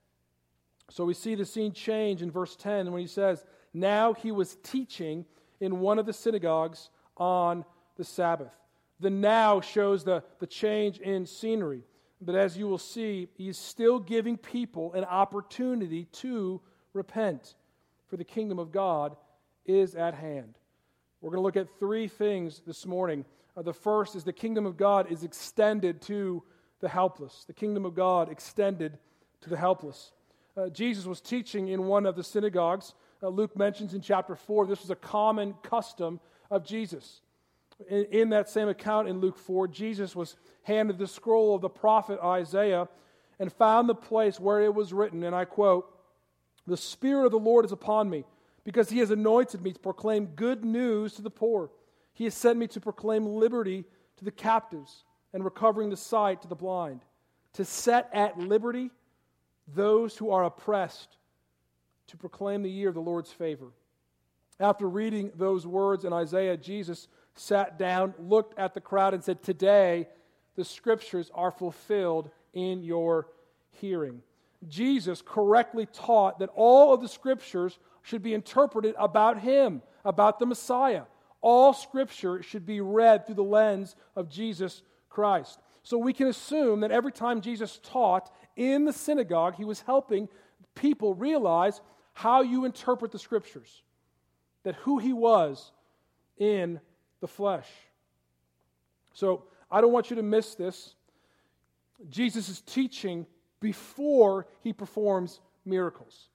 So 0.89 1.05
we 1.05 1.13
see 1.13 1.35
the 1.35 1.45
scene 1.45 1.71
change 1.71 2.21
in 2.21 2.31
verse 2.31 2.55
10 2.55 2.91
when 2.91 3.01
he 3.01 3.07
says, 3.07 3.45
Now 3.73 4.13
he 4.13 4.31
was 4.31 4.57
teaching 4.63 5.25
in 5.59 5.79
one 5.79 5.99
of 5.99 6.05
the 6.05 6.13
synagogues 6.13 6.89
on 7.17 7.63
the 7.95 8.03
Sabbath. 8.03 8.53
The 8.99 9.09
now 9.09 9.61
shows 9.61 10.03
the, 10.03 10.23
the 10.39 10.47
change 10.47 10.99
in 10.99 11.25
scenery. 11.25 11.83
But 12.21 12.35
as 12.35 12.57
you 12.57 12.67
will 12.67 12.79
see, 12.79 13.29
he's 13.37 13.57
still 13.57 13.99
giving 13.99 14.35
people 14.37 14.93
an 14.93 15.05
opportunity 15.05 16.05
to 16.13 16.59
repent, 16.93 17.55
for 18.07 18.17
the 18.17 18.25
kingdom 18.25 18.59
of 18.59 18.71
God 18.71 19.15
is 19.65 19.95
at 19.95 20.15
hand. 20.15 20.55
We're 21.21 21.29
going 21.29 21.39
to 21.39 21.43
look 21.43 21.57
at 21.57 21.79
three 21.79 22.07
things 22.07 22.61
this 22.65 22.85
morning. 22.85 23.23
The 23.57 23.73
first 23.73 24.15
is 24.15 24.23
the 24.23 24.33
kingdom 24.33 24.65
of 24.65 24.77
God 24.77 25.11
is 25.11 25.23
extended 25.23 26.01
to 26.03 26.43
the 26.79 26.89
helpless. 26.89 27.43
The 27.45 27.53
kingdom 27.53 27.85
of 27.85 27.95
God 27.95 28.31
extended 28.31 28.97
to 29.41 29.49
the 29.49 29.57
helpless. 29.57 30.11
Uh, 30.55 30.69
Jesus 30.69 31.05
was 31.05 31.21
teaching 31.21 31.67
in 31.67 31.85
one 31.85 32.05
of 32.05 32.15
the 32.15 32.23
synagogues. 32.23 32.93
Uh, 33.21 33.29
Luke 33.29 33.57
mentions 33.57 33.93
in 33.93 34.01
chapter 34.01 34.35
4 34.35 34.67
this 34.67 34.81
was 34.81 34.89
a 34.89 34.95
common 34.95 35.55
custom 35.61 36.19
of 36.49 36.65
Jesus. 36.65 37.21
In, 37.89 38.05
in 38.05 38.29
that 38.29 38.49
same 38.49 38.67
account 38.67 39.07
in 39.07 39.19
Luke 39.19 39.37
4, 39.37 39.67
Jesus 39.67 40.15
was 40.15 40.35
handed 40.63 40.97
the 40.97 41.07
scroll 41.07 41.55
of 41.55 41.61
the 41.61 41.69
prophet 41.69 42.19
Isaiah 42.23 42.87
and 43.39 43.51
found 43.51 43.87
the 43.87 43.95
place 43.95 44.39
where 44.39 44.61
it 44.61 44.73
was 44.73 44.91
written, 44.91 45.23
and 45.23 45.35
I 45.35 45.45
quote, 45.45 45.89
The 46.67 46.77
Spirit 46.77 47.25
of 47.25 47.31
the 47.31 47.39
Lord 47.39 47.63
is 47.63 47.71
upon 47.71 48.09
me, 48.09 48.25
because 48.65 48.89
he 48.89 48.99
has 48.99 49.11
anointed 49.11 49.61
me 49.61 49.71
to 49.71 49.79
proclaim 49.79 50.25
good 50.35 50.65
news 50.65 51.13
to 51.13 51.21
the 51.21 51.29
poor. 51.29 51.71
He 52.19 52.25
has 52.25 52.33
sent 52.33 52.59
me 52.59 52.67
to 52.67 52.81
proclaim 52.81 53.25
liberty 53.25 53.85
to 54.17 54.25
the 54.25 54.31
captives 54.31 55.05
and 55.31 55.41
recovering 55.41 55.89
the 55.89 55.95
sight 55.95 56.41
to 56.41 56.49
the 56.49 56.55
blind, 56.55 56.99
to 57.53 57.63
set 57.63 58.09
at 58.11 58.37
liberty 58.37 58.91
those 59.73 60.17
who 60.17 60.29
are 60.29 60.43
oppressed, 60.43 61.15
to 62.07 62.17
proclaim 62.17 62.61
the 62.61 62.69
year 62.69 62.89
of 62.89 62.95
the 62.95 62.99
Lord's 62.99 63.31
favor. 63.31 63.67
After 64.59 64.89
reading 64.89 65.31
those 65.33 65.65
words 65.65 66.03
in 66.03 66.11
Isaiah, 66.11 66.57
Jesus 66.57 67.07
sat 67.35 67.79
down, 67.79 68.13
looked 68.19 68.59
at 68.59 68.73
the 68.73 68.81
crowd, 68.81 69.13
and 69.13 69.23
said, 69.23 69.41
Today 69.41 70.09
the 70.57 70.65
scriptures 70.65 71.31
are 71.33 71.51
fulfilled 71.51 72.31
in 72.51 72.83
your 72.83 73.27
hearing. 73.71 74.21
Jesus 74.67 75.23
correctly 75.25 75.85
taught 75.93 76.39
that 76.39 76.49
all 76.53 76.93
of 76.93 76.99
the 76.99 77.07
scriptures 77.07 77.79
should 78.01 78.21
be 78.21 78.33
interpreted 78.33 78.93
about 78.99 79.39
him, 79.39 79.81
about 80.03 80.37
the 80.37 80.45
Messiah. 80.45 81.03
All 81.41 81.73
scripture 81.73 82.43
should 82.43 82.65
be 82.65 82.81
read 82.81 83.25
through 83.25 83.35
the 83.35 83.43
lens 83.43 83.95
of 84.15 84.29
Jesus 84.29 84.81
Christ. 85.09 85.59
So 85.83 85.97
we 85.97 86.13
can 86.13 86.27
assume 86.27 86.81
that 86.81 86.91
every 86.91 87.11
time 87.11 87.41
Jesus 87.41 87.79
taught 87.81 88.31
in 88.55 88.85
the 88.85 88.93
synagogue, 88.93 89.55
he 89.55 89.65
was 89.65 89.81
helping 89.81 90.27
people 90.75 91.13
realize 91.15 91.81
how 92.13 92.41
you 92.41 92.65
interpret 92.65 93.11
the 93.11 93.19
scriptures, 93.19 93.83
that 94.63 94.75
who 94.75 94.99
he 94.99 95.13
was 95.13 95.71
in 96.37 96.79
the 97.21 97.27
flesh. 97.27 97.67
So 99.13 99.43
I 99.71 99.81
don't 99.81 99.93
want 99.93 100.09
you 100.09 100.17
to 100.17 100.23
miss 100.23 100.55
this. 100.55 100.95
Jesus 102.09 102.49
is 102.49 102.61
teaching 102.61 103.25
before 103.59 104.47
he 104.61 104.73
performs 104.73 105.39
miracles. 105.65 106.29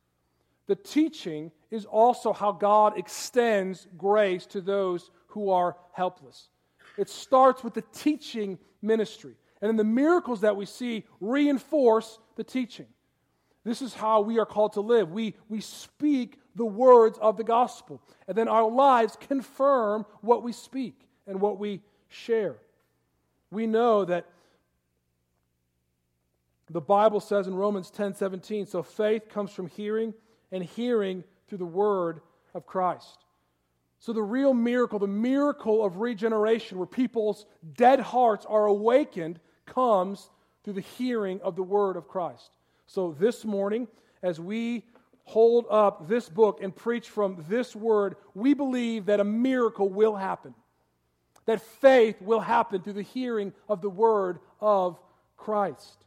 The 0.67 0.77
teaching 0.77 1.51
is 1.75 1.87
also 1.87 2.33
how 2.33 2.53
God 2.53 2.97
extends 2.97 3.89
grace 3.99 4.47
to 4.47 4.61
those 4.61 5.11
who 5.29 5.51
are 5.51 5.77
helpless. 5.93 6.49
It 6.97 7.09
starts 7.09 7.65
with 7.65 7.75
the 7.75 7.83
teaching 7.93 8.61
ministry. 8.81 9.35
And 9.61 9.69
then 9.69 9.77
the 9.77 9.83
miracles 9.83 10.43
that 10.43 10.57
we 10.57 10.67
see 10.67 11.05
reinforce 11.21 12.21
the 12.37 12.45
teaching. 12.45 12.87
This 13.65 13.83
is 13.83 13.93
how 13.93 14.21
we 14.21 14.39
are 14.39 14.47
called 14.47 14.75
to 14.75 14.83
live. 14.83 15.11
We, 15.11 15.35
we 15.49 15.61
speak 15.61 16.39
the 16.55 16.65
words 16.65 17.19
of 17.21 17.37
the 17.37 17.43
gospel, 17.43 18.01
and 18.29 18.39
then 18.39 18.47
our 18.47 18.71
lives 18.71 19.17
confirm 19.19 20.07
what 20.21 20.45
we 20.45 20.53
speak 20.53 21.09
and 21.27 21.41
what 21.41 21.59
we 21.59 21.81
share. 22.07 22.55
We 23.51 23.67
know 23.67 24.05
that 24.05 24.27
the 26.71 26.81
Bible 26.81 27.19
says 27.19 27.49
in 27.49 27.55
Romans 27.57 27.91
10 27.91 28.15
17, 28.15 28.67
so 28.67 28.85
faith 28.85 29.29
comes 29.29 29.51
from 29.51 29.67
hearing, 29.67 30.15
and 30.53 30.63
hearing 30.63 31.25
through 31.49 31.59
the 31.59 31.65
word 31.65 32.21
of 32.55 32.67
Christ. 32.67 33.19
So, 33.99 34.13
the 34.13 34.23
real 34.23 34.53
miracle, 34.53 34.99
the 34.99 35.07
miracle 35.07 35.85
of 35.85 35.99
regeneration, 35.99 36.79
where 36.79 36.87
people's 36.87 37.47
dead 37.77 38.01
hearts 38.01 38.45
are 38.47 38.67
awakened, 38.67 39.41
comes 39.67 40.29
through 40.63 40.75
the 40.75 40.81
hearing 40.81 41.41
of 41.43 41.57
the 41.57 41.63
word 41.63 41.97
of 41.97 42.09
Christ. 42.09 42.51
So, 42.87 43.17
this 43.19 43.45
morning, 43.45 43.89
as 44.23 44.41
we 44.41 44.85
hold 45.25 45.65
up 45.71 46.07
this 46.07 46.29
book 46.29 46.61
and 46.63 46.75
preach 46.75 47.09
from 47.09 47.45
this 47.49 47.75
word, 47.75 48.17
we 48.35 48.53
believe 48.53 49.07
that 49.07 49.21
a 49.21 49.25
miracle 49.25 49.89
will 49.89 50.15
happen 50.15 50.55
that 51.47 51.61
faith 51.61 52.21
will 52.21 52.41
happen 52.41 52.81
through 52.81 52.95
the 52.95 53.03
hearing 53.03 53.53
of 53.69 53.81
the 53.81 53.91
word 53.91 54.39
of 54.61 54.99
Christ. 55.37 56.05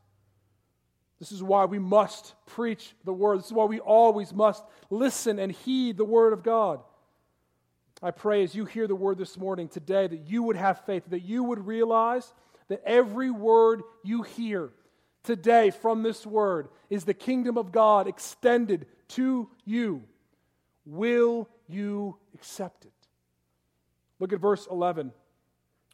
This 1.19 1.31
is 1.31 1.41
why 1.41 1.65
we 1.65 1.79
must 1.79 2.35
preach 2.45 2.93
the 3.03 3.13
word. 3.13 3.39
This 3.39 3.47
is 3.47 3.53
why 3.53 3.65
we 3.65 3.79
always 3.79 4.33
must 4.33 4.63
listen 4.89 5.39
and 5.39 5.51
heed 5.51 5.97
the 5.97 6.05
word 6.05 6.33
of 6.33 6.43
God. 6.43 6.79
I 8.01 8.11
pray 8.11 8.43
as 8.43 8.53
you 8.53 8.65
hear 8.65 8.87
the 8.87 8.95
word 8.95 9.17
this 9.17 9.37
morning, 9.37 9.67
today, 9.67 10.05
that 10.05 10.29
you 10.29 10.43
would 10.43 10.55
have 10.55 10.85
faith, 10.85 11.03
that 11.07 11.23
you 11.23 11.43
would 11.43 11.65
realize 11.65 12.31
that 12.67 12.83
every 12.85 13.31
word 13.31 13.81
you 14.03 14.21
hear 14.21 14.69
today 15.23 15.71
from 15.71 16.03
this 16.03 16.25
word 16.25 16.69
is 16.89 17.05
the 17.05 17.13
kingdom 17.13 17.57
of 17.57 17.71
God 17.71 18.07
extended 18.07 18.85
to 19.09 19.49
you. 19.65 20.03
Will 20.85 21.49
you 21.67 22.17
accept 22.35 22.85
it? 22.85 22.91
Look 24.19 24.33
at 24.33 24.39
verse 24.39 24.67
11 24.69 25.11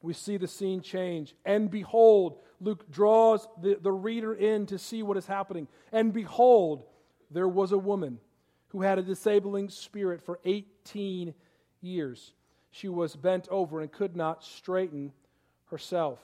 we 0.03 0.13
see 0.13 0.35
the 0.35 0.47
scene 0.47 0.81
change. 0.81 1.33
And 1.45 1.71
behold, 1.71 2.37
Luke 2.63 2.89
draws 2.89 3.47
the, 3.61 3.77
the 3.81 3.91
reader 3.91 4.33
in 4.33 4.65
to 4.67 4.79
see 4.79 5.03
what 5.03 5.17
is 5.17 5.25
happening. 5.25 5.67
And 5.91 6.13
behold, 6.13 6.85
there 7.29 7.47
was 7.47 7.73
a 7.73 7.77
woman 7.77 8.19
who 8.69 8.81
had 8.81 8.97
a 8.97 9.03
disabling 9.03 9.69
spirit 9.69 10.21
for 10.21 10.39
18 10.45 11.33
years. 11.81 12.33
She 12.71 12.87
was 12.87 13.15
bent 13.15 13.49
over 13.49 13.81
and 13.81 13.91
could 13.91 14.15
not 14.15 14.43
straighten 14.43 15.11
herself. 15.65 16.19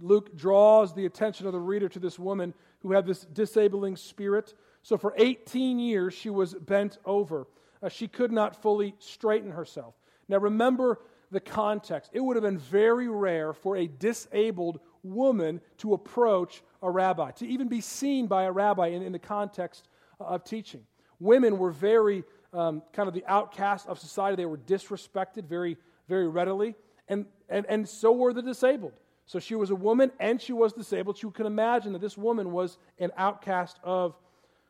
Luke 0.00 0.36
draws 0.36 0.94
the 0.94 1.06
attention 1.06 1.46
of 1.46 1.52
the 1.52 1.58
reader 1.58 1.88
to 1.88 1.98
this 1.98 2.18
woman 2.18 2.54
who 2.80 2.92
had 2.92 3.04
this 3.04 3.22
disabling 3.24 3.96
spirit. 3.96 4.54
So 4.82 4.96
for 4.96 5.14
18 5.16 5.80
years, 5.80 6.14
she 6.14 6.30
was 6.30 6.54
bent 6.54 6.98
over. 7.04 7.48
Uh, 7.82 7.88
she 7.88 8.06
could 8.06 8.30
not 8.30 8.62
fully 8.62 8.94
straighten 8.98 9.50
herself. 9.50 9.94
Now 10.28 10.38
remember 10.38 11.00
the 11.30 11.40
context, 11.40 12.10
it 12.14 12.20
would 12.20 12.36
have 12.36 12.42
been 12.42 12.58
very 12.58 13.08
rare 13.08 13.52
for 13.52 13.76
a 13.76 13.86
disabled 13.86 14.80
woman 15.14 15.60
to 15.78 15.94
approach 15.94 16.62
a 16.82 16.90
rabbi, 16.90 17.30
to 17.32 17.46
even 17.46 17.68
be 17.68 17.80
seen 17.80 18.26
by 18.26 18.44
a 18.44 18.52
rabbi 18.52 18.88
in, 18.88 19.02
in 19.02 19.12
the 19.12 19.18
context 19.18 19.88
of 20.20 20.44
teaching. 20.44 20.82
Women 21.20 21.58
were 21.58 21.70
very 21.70 22.24
um, 22.52 22.82
kind 22.92 23.08
of 23.08 23.14
the 23.14 23.24
outcast 23.26 23.86
of 23.88 23.98
society. 23.98 24.36
They 24.36 24.46
were 24.46 24.58
disrespected 24.58 25.44
very, 25.44 25.76
very 26.08 26.28
readily, 26.28 26.74
and, 27.08 27.26
and, 27.48 27.66
and 27.66 27.88
so 27.88 28.12
were 28.12 28.32
the 28.32 28.42
disabled. 28.42 28.94
So 29.26 29.38
she 29.38 29.54
was 29.54 29.70
a 29.70 29.74
woman 29.74 30.10
and 30.18 30.40
she 30.40 30.54
was 30.54 30.72
disabled. 30.72 31.22
You 31.22 31.30
can 31.30 31.44
imagine 31.44 31.92
that 31.92 32.00
this 32.00 32.16
woman 32.16 32.50
was 32.50 32.78
an 32.98 33.10
outcast 33.14 33.78
of 33.84 34.16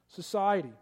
society. 0.09 0.73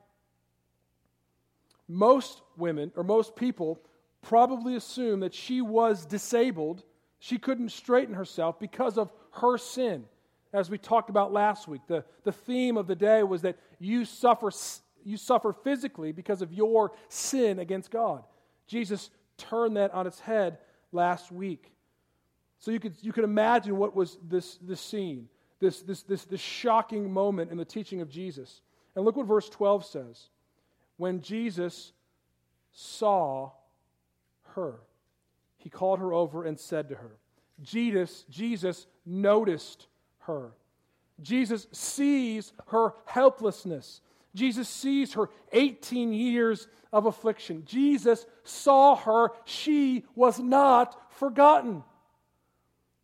Most 1.86 2.40
women, 2.56 2.90
or 2.96 3.04
most 3.04 3.36
people, 3.36 3.78
probably 4.22 4.76
assume 4.76 5.20
that 5.20 5.34
she 5.34 5.60
was 5.60 6.06
disabled. 6.06 6.84
She 7.18 7.36
couldn't 7.36 7.68
straighten 7.68 8.14
herself 8.14 8.58
because 8.58 8.96
of 8.96 9.12
her 9.36 9.58
sin. 9.58 10.04
As 10.52 10.70
we 10.70 10.78
talked 10.78 11.10
about 11.10 11.32
last 11.32 11.68
week, 11.68 11.82
the, 11.86 12.04
the 12.24 12.32
theme 12.32 12.76
of 12.76 12.86
the 12.86 12.94
day 12.94 13.22
was 13.22 13.42
that 13.42 13.58
you 13.78 14.04
suffer, 14.04 14.50
you 15.04 15.16
suffer 15.16 15.52
physically 15.52 16.12
because 16.12 16.40
of 16.42 16.52
your 16.52 16.92
sin 17.08 17.58
against 17.58 17.90
God. 17.90 18.24
Jesus 18.66 19.10
turned 19.36 19.76
that 19.76 19.92
on 19.92 20.06
its 20.06 20.20
head 20.20 20.58
last 20.92 21.30
week. 21.30 21.72
So 22.58 22.70
you 22.70 22.80
could, 22.80 22.94
you 23.02 23.12
could 23.12 23.24
imagine 23.24 23.76
what 23.76 23.94
was 23.94 24.18
this, 24.26 24.56
this 24.62 24.80
scene, 24.80 25.28
this, 25.60 25.82
this, 25.82 26.02
this, 26.02 26.24
this 26.24 26.40
shocking 26.40 27.12
moment 27.12 27.50
in 27.50 27.58
the 27.58 27.64
teaching 27.64 28.00
of 28.00 28.08
Jesus. 28.08 28.62
And 28.94 29.04
look 29.04 29.16
what 29.16 29.26
verse 29.26 29.48
12 29.48 29.84
says. 29.84 30.28
When 30.96 31.20
Jesus 31.20 31.92
saw 32.72 33.50
her. 34.54 34.80
He 35.56 35.68
called 35.68 35.98
her 35.98 36.12
over 36.12 36.44
and 36.44 36.58
said 36.58 36.88
to 36.88 36.94
her, 36.94 37.16
Jesus, 37.62 38.24
Jesus 38.28 38.86
noticed 39.04 39.86
her. 40.20 40.52
Jesus 41.20 41.66
sees 41.72 42.52
her 42.68 42.94
helplessness. 43.06 44.00
Jesus 44.34 44.68
sees 44.68 45.14
her 45.14 45.30
18 45.52 46.12
years 46.12 46.68
of 46.92 47.06
affliction. 47.06 47.64
Jesus 47.64 48.26
saw 48.44 48.94
her. 48.96 49.30
She 49.44 50.04
was 50.14 50.38
not 50.38 51.14
forgotten. 51.14 51.82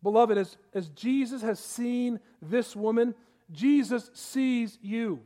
Beloved, 0.03 0.37
as, 0.37 0.57
as 0.73 0.89
Jesus 0.89 1.41
has 1.41 1.59
seen 1.59 2.19
this 2.41 2.75
woman, 2.75 3.15
Jesus 3.51 4.11
sees 4.13 4.77
you. 4.81 5.21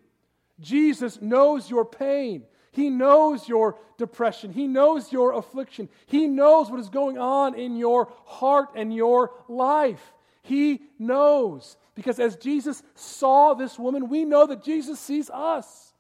Jesus 0.60 1.22
knows 1.22 1.70
your 1.70 1.84
pain. 1.84 2.44
He 2.78 2.92
knows 2.92 3.50
your 3.50 3.76
depression. 3.98 4.54
He 4.54 4.68
knows 4.68 5.12
your 5.12 5.34
affliction. 5.34 5.90
He 6.06 6.28
knows 6.28 6.70
what 6.70 6.80
is 6.80 6.90
going 6.90 7.18
on 7.18 7.56
in 7.56 7.76
your 7.76 8.14
heart 8.24 8.70
and 8.76 8.94
your 8.94 9.32
life. 9.48 10.14
He 10.44 10.84
knows. 11.00 11.76
Because 11.96 12.20
as 12.20 12.36
Jesus 12.36 12.84
saw 12.94 13.56
this 13.56 13.80
woman, 13.80 14.10
we 14.10 14.26
know 14.26 14.46
that 14.46 14.64
Jesus 14.64 15.00
sees 15.00 15.32
us. 15.32 15.92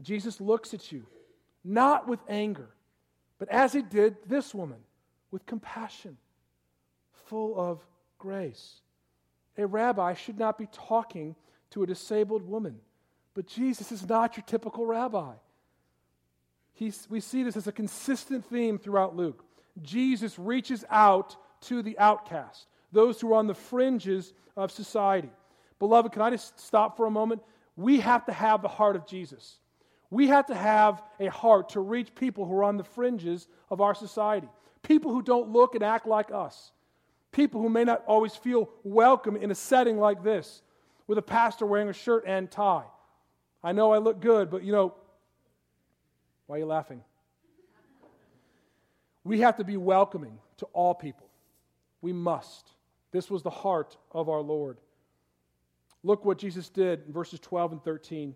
Jesus 0.00 0.40
looks 0.40 0.74
at 0.74 0.92
you, 0.92 1.04
not 1.64 2.06
with 2.06 2.20
anger, 2.28 2.68
but 3.40 3.48
as 3.48 3.72
he 3.72 3.82
did 3.82 4.16
this 4.28 4.54
woman, 4.54 4.78
with 5.32 5.44
compassion, 5.44 6.16
full 7.26 7.60
of 7.60 7.84
grace. 8.16 8.80
A 9.58 9.66
rabbi 9.66 10.14
should 10.14 10.38
not 10.38 10.56
be 10.56 10.68
talking 10.70 11.34
to 11.70 11.82
a 11.82 11.86
disabled 11.88 12.46
woman 12.46 12.78
but 13.34 13.46
Jesus 13.46 13.92
is 13.92 14.08
not 14.08 14.36
your 14.36 14.44
typical 14.44 14.86
rabbi. 14.86 15.32
He's, 16.72 17.06
we 17.10 17.20
see 17.20 17.42
this 17.42 17.56
as 17.56 17.66
a 17.66 17.72
consistent 17.72 18.44
theme 18.46 18.78
throughout 18.78 19.14
Luke. 19.14 19.44
Jesus 19.82 20.38
reaches 20.38 20.84
out 20.90 21.36
to 21.62 21.82
the 21.82 21.98
outcast, 21.98 22.66
those 22.90 23.20
who 23.20 23.32
are 23.32 23.36
on 23.36 23.46
the 23.46 23.54
fringes 23.54 24.32
of 24.56 24.70
society. 24.70 25.30
Beloved, 25.78 26.12
can 26.12 26.22
I 26.22 26.30
just 26.30 26.58
stop 26.58 26.96
for 26.96 27.06
a 27.06 27.10
moment? 27.10 27.42
We 27.76 28.00
have 28.00 28.24
to 28.26 28.32
have 28.32 28.62
the 28.62 28.68
heart 28.68 28.96
of 28.96 29.06
Jesus. 29.06 29.58
We 30.10 30.28
have 30.28 30.46
to 30.46 30.54
have 30.54 31.02
a 31.20 31.28
heart 31.28 31.70
to 31.70 31.80
reach 31.80 32.14
people 32.14 32.46
who 32.46 32.54
are 32.56 32.64
on 32.64 32.76
the 32.76 32.84
fringes 32.84 33.46
of 33.70 33.80
our 33.80 33.94
society, 33.94 34.48
people 34.82 35.12
who 35.12 35.22
don't 35.22 35.50
look 35.50 35.74
and 35.74 35.84
act 35.84 36.06
like 36.06 36.32
us, 36.32 36.72
people 37.30 37.60
who 37.60 37.68
may 37.68 37.84
not 37.84 38.02
always 38.06 38.34
feel 38.34 38.70
welcome 38.82 39.36
in 39.36 39.50
a 39.50 39.54
setting 39.54 39.98
like 39.98 40.24
this 40.24 40.62
with 41.06 41.18
a 41.18 41.22
pastor 41.22 41.64
wearing 41.64 41.88
a 41.88 41.92
shirt 41.92 42.24
and 42.26 42.50
tie 42.50 42.84
I 43.62 43.72
know 43.72 43.92
I 43.92 43.98
look 43.98 44.20
good, 44.20 44.50
but 44.50 44.64
you 44.64 44.72
know, 44.72 44.94
why 46.46 46.56
are 46.56 46.58
you 46.58 46.66
laughing? 46.66 47.02
We 49.22 49.40
have 49.40 49.56
to 49.58 49.64
be 49.64 49.76
welcoming 49.76 50.38
to 50.58 50.66
all 50.72 50.94
people. 50.94 51.26
We 52.00 52.12
must. 52.12 52.70
This 53.12 53.30
was 53.30 53.42
the 53.42 53.50
heart 53.50 53.96
of 54.12 54.28
our 54.28 54.40
Lord. 54.40 54.78
Look 56.02 56.24
what 56.24 56.38
Jesus 56.38 56.68
did 56.68 57.02
in 57.06 57.12
verses 57.12 57.40
12 57.40 57.72
and 57.72 57.84
13. 57.84 58.34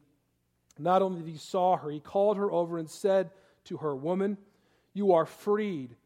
Not 0.78 1.02
only 1.02 1.22
did 1.22 1.30
he 1.30 1.38
saw 1.38 1.76
her, 1.76 1.90
he 1.90 2.00
called 2.00 2.36
her 2.36 2.50
over 2.50 2.78
and 2.78 2.90
said 2.90 3.30
to 3.64 3.78
her, 3.78 3.94
Woman, 3.94 4.36
you 4.92 5.12
are 5.12 5.24
freed 5.24 5.96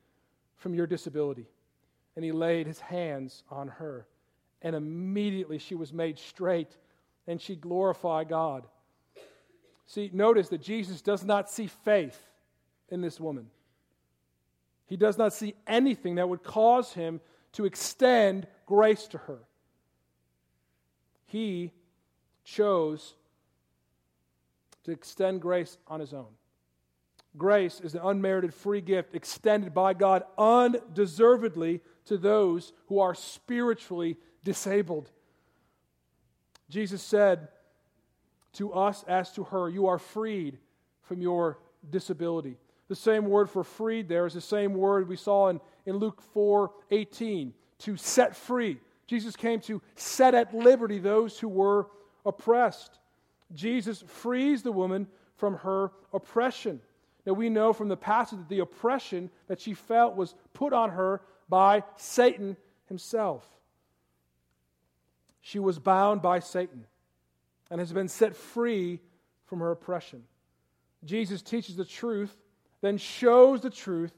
from 0.57 0.75
your 0.75 0.87
disability. 0.87 1.47
And 2.15 2.25
he 2.25 2.33
laid 2.33 2.67
his 2.67 2.81
hands 2.81 3.43
on 3.51 3.69
her. 3.69 4.07
And 4.63 4.77
immediately 4.77 5.59
she 5.59 5.75
was 5.75 5.93
made 5.93 6.19
straight, 6.19 6.77
and 7.27 7.41
she 7.41 7.57
glorified 7.57 8.29
God. 8.29 8.67
See, 9.89 10.11
notice 10.13 10.51
that 10.51 10.61
Jesus 10.61 11.01
does 11.01 11.25
not 11.25 11.51
see 11.51 11.67
faith 11.67 12.21
in 12.91 13.01
this 13.01 13.19
woman. 13.19 13.47
He 14.87 14.99
does 14.99 15.17
not 15.17 15.33
see 15.33 15.55
anything 15.67 16.17
that 16.17 16.29
would 16.29 16.43
cause 16.43 16.93
him 16.93 17.23
to 17.53 17.65
extend 17.65 18.47
grace 18.67 19.09
to 19.09 19.19
her. 19.19 19.39
He 21.25 21.73
chose 22.45 23.15
to 24.85 24.91
extend 24.91 25.41
grace 25.41 25.79
on 25.87 26.01
his 26.01 26.13
own. 26.13 26.35
Grace 27.39 27.81
is 27.81 27.95
an 27.95 28.03
unmerited 28.05 28.53
free 28.53 28.83
gift 28.83 29.15
extended 29.15 29.73
by 29.73 29.95
God 29.95 30.23
undeservedly 30.37 31.81
to 32.05 32.19
those 32.19 32.75
who 32.89 33.01
are 33.01 33.15
spiritually 33.15 34.19
disabled. 34.45 35.11
Jesus 36.69 37.01
said, 37.03 37.49
to 38.55 38.73
us 38.73 39.05
as 39.07 39.33
to 39.33 39.45
her. 39.45 39.69
You 39.69 39.87
are 39.87 39.99
freed 39.99 40.59
from 41.03 41.21
your 41.21 41.59
disability. 41.91 42.57
The 42.89 42.97
same 42.97 43.27
word 43.27 43.51
for 43.51 43.65
freed 43.65 44.09
there 44.09 44.27
is 44.27 44.35
the 44.35 44.41
same 44.41 44.75
word 44.75 45.09
we 45.09 45.17
saw 45.17 45.49
in, 45.49 45.61
in 45.87 45.97
Luke 45.97 46.23
4 46.33 46.71
18, 46.91 47.53
to 47.81 47.97
set 47.97 48.35
free. 48.35 48.79
Jesus 49.07 49.37
came 49.37 49.61
to 49.61 49.81
set 49.95 50.35
at 50.35 50.55
liberty 50.55 50.99
those 50.99 51.39
who 51.39 51.49
were 51.49 51.89
oppressed. 52.25 52.99
Jesus 53.55 54.03
frees 54.07 54.63
the 54.63 54.73
woman 54.73 55.07
from 55.37 55.57
her 55.59 55.93
oppression. 56.13 56.81
Now, 57.25 57.33
we 57.35 57.49
know 57.49 57.73
from 57.73 57.89
the 57.89 57.97
passage 57.97 58.39
that 58.39 58.49
the 58.49 58.61
oppression 58.61 59.31
that 59.49 59.61
she 59.61 59.75
felt 59.75 60.17
was 60.17 60.35
put 60.53 60.73
on 60.73 60.91
her 60.91 61.23
by 61.49 61.85
Satan 61.97 62.57
himself. 62.87 63.47
She 65.41 65.59
was 65.59 65.79
bound 65.79 66.21
by 66.21 66.41
Satan 66.41 66.87
and 67.71 67.81
has 67.81 67.93
been 67.93 68.09
set 68.09 68.37
free 68.37 69.01
from 69.47 69.61
her 69.61 69.71
oppression. 69.71 70.23
Jesus 71.05 71.43
teaches 71.43 71.77
the 71.77 71.85
truth, 71.85 72.35
then 72.81 72.99
shows 72.99 73.61
the 73.61 73.71
truth 73.71 74.13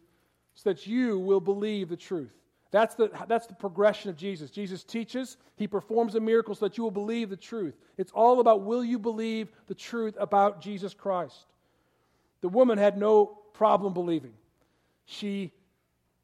so 0.55 0.71
that 0.71 0.87
you 0.87 1.19
will 1.19 1.41
believe 1.41 1.89
the 1.89 1.97
truth. 1.97 2.33
That's 2.71 2.95
the, 2.95 3.11
that's 3.27 3.47
the 3.47 3.55
progression 3.55 4.11
of 4.11 4.17
Jesus. 4.17 4.51
Jesus 4.51 4.85
teaches, 4.85 5.37
he 5.57 5.67
performs 5.67 6.15
a 6.15 6.21
miracle 6.21 6.55
so 6.55 6.67
that 6.67 6.79
you 6.79 6.85
will 6.85 6.91
believe 6.93 7.29
the 7.29 7.37
truth. 7.37 7.75
It's 7.99 8.13
all 8.13 8.41
about 8.41 8.63
will 8.63 8.85
you 8.85 8.99
believe 8.99 9.49
the 9.67 9.75
truth 9.75 10.17
about 10.21 10.61
Jesus 10.61 10.95
Christ? 10.95 11.47
The 12.43 12.49
woman 12.49 12.79
had 12.79 12.97
no 12.97 13.27
problem 13.55 13.93
believing. 13.93 14.33
She 15.05 15.53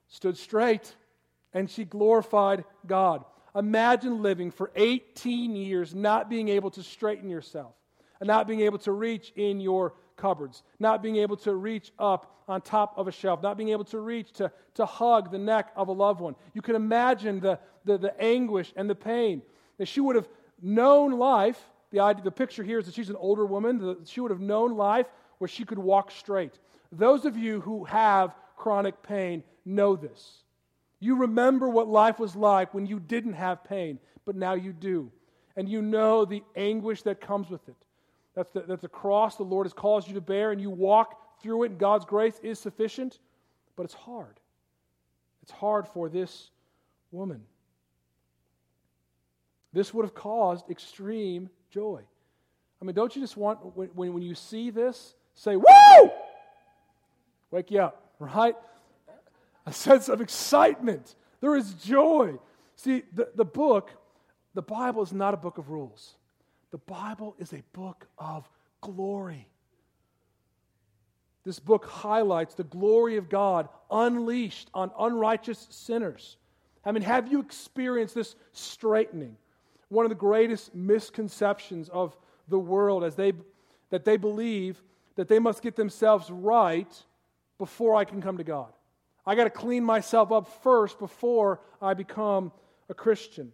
stood 0.08 0.38
straight 0.38 0.94
and 1.52 1.68
she 1.68 1.84
glorified 1.84 2.64
God. 2.86 3.24
Imagine 3.56 4.22
living 4.22 4.50
for 4.50 4.70
18 4.76 5.56
years 5.56 5.94
not 5.94 6.28
being 6.28 6.48
able 6.48 6.70
to 6.72 6.82
straighten 6.82 7.30
yourself, 7.30 7.74
and 8.20 8.26
not 8.26 8.46
being 8.46 8.60
able 8.60 8.78
to 8.78 8.92
reach 8.92 9.32
in 9.34 9.60
your 9.60 9.94
cupboards, 10.16 10.62
not 10.78 11.02
being 11.02 11.16
able 11.16 11.36
to 11.38 11.54
reach 11.54 11.90
up 11.98 12.42
on 12.48 12.60
top 12.60 12.94
of 12.96 13.08
a 13.08 13.12
shelf, 13.12 13.42
not 13.42 13.56
being 13.56 13.70
able 13.70 13.84
to 13.84 13.98
reach 13.98 14.32
to, 14.32 14.50
to 14.74 14.86
hug 14.86 15.30
the 15.30 15.38
neck 15.38 15.72
of 15.74 15.88
a 15.88 15.92
loved 15.92 16.20
one. 16.20 16.34
You 16.54 16.62
can 16.62 16.76
imagine 16.76 17.40
the, 17.40 17.58
the, 17.84 17.98
the 17.98 18.20
anguish 18.22 18.72
and 18.76 18.88
the 18.88 18.94
pain. 18.94 19.42
That 19.78 19.86
she 19.86 20.00
would 20.00 20.16
have 20.16 20.28
known 20.60 21.12
life. 21.12 21.58
The, 21.90 22.00
idea, 22.00 22.24
the 22.24 22.30
picture 22.30 22.62
here 22.62 22.78
is 22.78 22.86
that 22.86 22.94
she's 22.94 23.10
an 23.10 23.16
older 23.16 23.44
woman. 23.44 23.78
The, 23.78 23.98
she 24.04 24.20
would 24.20 24.30
have 24.30 24.40
known 24.40 24.76
life 24.76 25.06
where 25.38 25.48
she 25.48 25.64
could 25.64 25.78
walk 25.78 26.10
straight. 26.10 26.58
Those 26.92 27.24
of 27.24 27.36
you 27.36 27.60
who 27.60 27.84
have 27.84 28.34
chronic 28.56 29.02
pain 29.02 29.42
know 29.64 29.96
this. 29.96 30.44
You 31.00 31.16
remember 31.16 31.68
what 31.68 31.88
life 31.88 32.18
was 32.18 32.34
like 32.34 32.72
when 32.72 32.86
you 32.86 32.98
didn't 32.98 33.34
have 33.34 33.64
pain, 33.64 33.98
but 34.24 34.36
now 34.36 34.54
you 34.54 34.72
do. 34.72 35.10
And 35.56 35.68
you 35.68 35.82
know 35.82 36.24
the 36.24 36.42
anguish 36.54 37.02
that 37.02 37.20
comes 37.20 37.50
with 37.50 37.66
it. 37.68 37.76
That's 38.34 38.50
the, 38.52 38.60
that's 38.62 38.82
the 38.82 38.88
cross 38.88 39.36
the 39.36 39.42
Lord 39.42 39.66
has 39.66 39.72
caused 39.72 40.08
you 40.08 40.14
to 40.14 40.20
bear, 40.20 40.52
and 40.52 40.60
you 40.60 40.70
walk 40.70 41.40
through 41.42 41.64
it, 41.64 41.70
and 41.70 41.78
God's 41.78 42.04
grace 42.04 42.38
is 42.42 42.58
sufficient, 42.58 43.18
but 43.76 43.84
it's 43.84 43.94
hard. 43.94 44.38
It's 45.42 45.52
hard 45.52 45.86
for 45.88 46.08
this 46.08 46.50
woman. 47.10 47.42
This 49.72 49.92
would 49.92 50.04
have 50.04 50.14
caused 50.14 50.70
extreme 50.70 51.50
joy. 51.70 52.02
I 52.80 52.84
mean, 52.84 52.94
don't 52.94 53.14
you 53.14 53.22
just 53.22 53.36
want, 53.36 53.76
when, 53.76 54.12
when 54.12 54.22
you 54.22 54.34
see 54.34 54.70
this, 54.70 55.14
say, 55.34 55.56
Woo! 55.56 56.10
Wake 57.50 57.70
you 57.70 57.80
up, 57.80 58.10
right? 58.18 58.54
A 59.66 59.72
sense 59.72 60.08
of 60.08 60.20
excitement. 60.20 61.14
There 61.40 61.56
is 61.56 61.74
joy. 61.74 62.38
See, 62.76 63.02
the, 63.12 63.28
the 63.34 63.44
book, 63.44 63.90
the 64.54 64.62
Bible 64.62 65.02
is 65.02 65.12
not 65.12 65.34
a 65.34 65.36
book 65.36 65.58
of 65.58 65.68
rules, 65.68 66.14
the 66.70 66.78
Bible 66.78 67.34
is 67.38 67.52
a 67.52 67.62
book 67.72 68.06
of 68.18 68.48
glory. 68.80 69.48
This 71.44 71.60
book 71.60 71.84
highlights 71.84 72.54
the 72.54 72.64
glory 72.64 73.18
of 73.18 73.28
God 73.28 73.68
unleashed 73.88 74.68
on 74.74 74.90
unrighteous 74.98 75.68
sinners. 75.70 76.38
I 76.84 76.90
mean, 76.90 77.04
have 77.04 77.30
you 77.30 77.38
experienced 77.38 78.16
this 78.16 78.34
straightening? 78.52 79.36
One 79.88 80.04
of 80.04 80.08
the 80.08 80.16
greatest 80.16 80.74
misconceptions 80.74 81.88
of 81.88 82.16
the 82.48 82.58
world 82.58 83.04
as 83.04 83.14
they 83.14 83.32
that 83.90 84.04
they 84.04 84.16
believe 84.16 84.82
that 85.14 85.28
they 85.28 85.38
must 85.38 85.62
get 85.62 85.76
themselves 85.76 86.30
right 86.30 86.92
before 87.58 87.94
I 87.94 88.04
can 88.04 88.20
come 88.20 88.38
to 88.38 88.44
God. 88.44 88.72
I 89.26 89.34
got 89.34 89.44
to 89.44 89.50
clean 89.50 89.84
myself 89.84 90.30
up 90.30 90.62
first 90.62 90.98
before 90.98 91.60
I 91.82 91.94
become 91.94 92.52
a 92.88 92.94
Christian. 92.94 93.52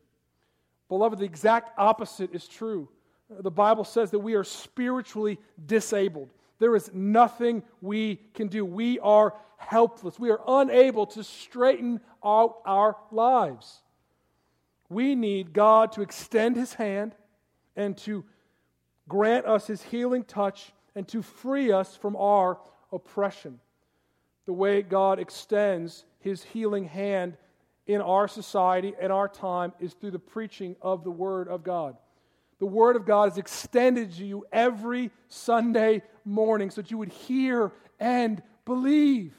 Beloved, 0.88 1.18
the 1.18 1.24
exact 1.24 1.78
opposite 1.78 2.35
is 2.35 2.46
true. 2.46 2.88
The 3.30 3.50
Bible 3.50 3.85
says 3.85 4.11
that 4.11 4.18
we 4.18 4.35
are 4.35 4.44
spiritually 4.44 5.38
disabled. 5.64 6.28
There 6.58 6.76
is 6.76 6.90
nothing 6.92 7.62
we 7.80 8.20
can 8.35 8.48
do. 8.48 8.64
We 8.64 8.98
are 8.98 9.35
helpless. 9.56 10.18
We 10.18 10.30
are 10.30 10.40
unable 10.46 11.06
to 11.06 11.24
straighten 11.24 12.00
out 12.22 12.58
our 12.66 12.96
lives. 13.11 13.80
We 14.90 15.14
need 15.14 15.54
God 15.54 15.92
to 15.92 16.02
extend 16.02 16.56
his 16.56 16.74
hand 16.74 17.14
and 17.74 17.96
to 17.98 18.24
grant 19.08 19.46
us 19.46 19.66
his 19.66 19.82
healing 19.82 20.24
touch 20.24 20.72
and 20.94 21.08
to 21.08 21.22
free 21.22 21.72
us 21.72 21.96
from 21.96 22.16
our 22.16 22.58
oppression. 22.92 23.58
The 24.46 24.52
way 24.52 24.83
God 24.83 25.18
extends 25.18 26.05
his 26.20 26.42
healing 26.42 26.85
hand 26.85 27.37
in 27.87 28.00
our 28.00 28.28
society 28.28 28.94
and 29.00 29.12
our 29.12 29.28
time 29.28 29.72
is 29.81 29.94
through 29.94 30.12
the 30.12 30.18
preaching 30.18 30.76
of 30.81 31.05
the 31.05 31.11
Word 31.11 31.48
of 31.48 31.62
God. 31.62 31.96
The 32.59 32.66
Word 32.66 32.96
of 32.96 33.05
God 33.05 33.31
is 33.33 33.38
extended 33.38 34.12
to 34.14 34.24
you 34.24 34.46
every 34.52 35.11
Sunday 35.28 36.02
morning 36.24 36.70
so 36.70 36.81
that 36.81 36.90
you 36.90 36.98
would 36.98 37.12
hear 37.12 37.72
and 37.98 38.40
believe. 38.64 39.35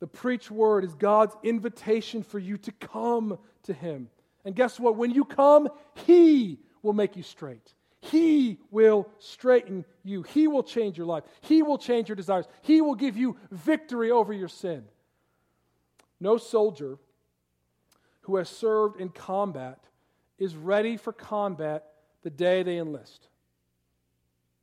The 0.00 0.06
preached 0.06 0.50
Word 0.50 0.84
is 0.84 0.94
God's 0.94 1.36
invitation 1.42 2.22
for 2.22 2.38
you 2.38 2.56
to 2.58 2.72
come 2.72 3.38
to 3.64 3.74
Him. 3.74 4.08
And 4.46 4.56
guess 4.56 4.80
what? 4.80 4.96
When 4.96 5.10
you 5.10 5.26
come, 5.26 5.68
He 6.06 6.58
will 6.82 6.94
make 6.94 7.16
you 7.16 7.22
straight. 7.22 7.74
He 8.00 8.58
will 8.70 9.08
straighten 9.18 9.84
you. 10.02 10.22
He 10.22 10.48
will 10.48 10.62
change 10.62 10.96
your 10.96 11.06
life. 11.06 11.24
He 11.42 11.62
will 11.62 11.78
change 11.78 12.08
your 12.08 12.16
desires. 12.16 12.46
He 12.62 12.80
will 12.80 12.94
give 12.94 13.16
you 13.16 13.36
victory 13.50 14.10
over 14.10 14.32
your 14.32 14.48
sin. 14.48 14.84
No 16.18 16.38
soldier 16.38 16.98
who 18.22 18.36
has 18.36 18.48
served 18.48 19.00
in 19.00 19.10
combat 19.10 19.84
is 20.38 20.56
ready 20.56 20.96
for 20.96 21.12
combat 21.12 21.84
the 22.22 22.30
day 22.30 22.62
they 22.62 22.78
enlist. 22.78 23.28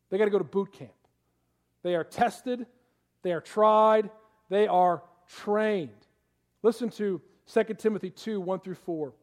They 0.09 0.17
got 0.17 0.25
to 0.25 0.31
go 0.31 0.39
to 0.39 0.43
boot 0.43 0.71
camp. 0.71 0.91
They 1.83 1.95
are 1.95 2.03
tested, 2.03 2.65
they 3.21 3.31
are 3.31 3.41
tried, 3.41 4.09
they 4.49 4.67
are 4.67 5.03
trained. 5.27 5.91
Listen 6.63 6.89
to 6.91 7.21
2 7.53 7.63
Timothy 7.75 8.09
2 8.09 8.41
1 8.41 8.59
through 8.59 8.75
4. 8.75 9.13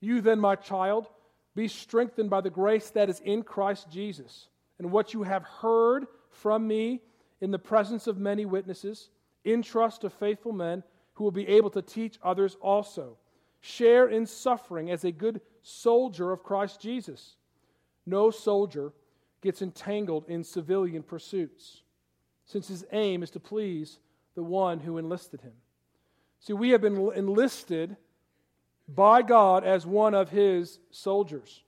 You 0.00 0.20
then, 0.20 0.40
my 0.40 0.56
child, 0.56 1.08
be 1.58 1.66
strengthened 1.66 2.30
by 2.30 2.40
the 2.40 2.48
grace 2.48 2.90
that 2.90 3.10
is 3.10 3.18
in 3.24 3.42
Christ 3.42 3.90
Jesus. 3.90 4.46
And 4.78 4.92
what 4.92 5.12
you 5.12 5.24
have 5.24 5.42
heard 5.42 6.06
from 6.30 6.68
me 6.68 7.00
in 7.40 7.50
the 7.50 7.58
presence 7.58 8.06
of 8.06 8.16
many 8.16 8.46
witnesses, 8.46 9.10
entrust 9.44 10.02
to 10.02 10.10
faithful 10.10 10.52
men 10.52 10.84
who 11.14 11.24
will 11.24 11.32
be 11.32 11.48
able 11.48 11.70
to 11.70 11.82
teach 11.82 12.16
others 12.22 12.56
also. 12.60 13.16
Share 13.60 14.06
in 14.06 14.24
suffering 14.24 14.92
as 14.92 15.02
a 15.02 15.10
good 15.10 15.40
soldier 15.62 16.30
of 16.30 16.44
Christ 16.44 16.80
Jesus. 16.80 17.34
No 18.06 18.30
soldier 18.30 18.92
gets 19.42 19.60
entangled 19.60 20.26
in 20.28 20.44
civilian 20.44 21.02
pursuits, 21.02 21.82
since 22.46 22.68
his 22.68 22.84
aim 22.92 23.24
is 23.24 23.30
to 23.32 23.40
please 23.40 23.98
the 24.36 24.44
one 24.44 24.78
who 24.78 24.96
enlisted 24.96 25.40
him. 25.40 25.54
See, 26.38 26.52
we 26.52 26.70
have 26.70 26.82
been 26.82 27.10
enlisted 27.16 27.96
by 28.88 29.22
God 29.22 29.64
as 29.64 29.86
one 29.86 30.14
of 30.14 30.30
his 30.30 30.78
soldiers. 30.90 31.62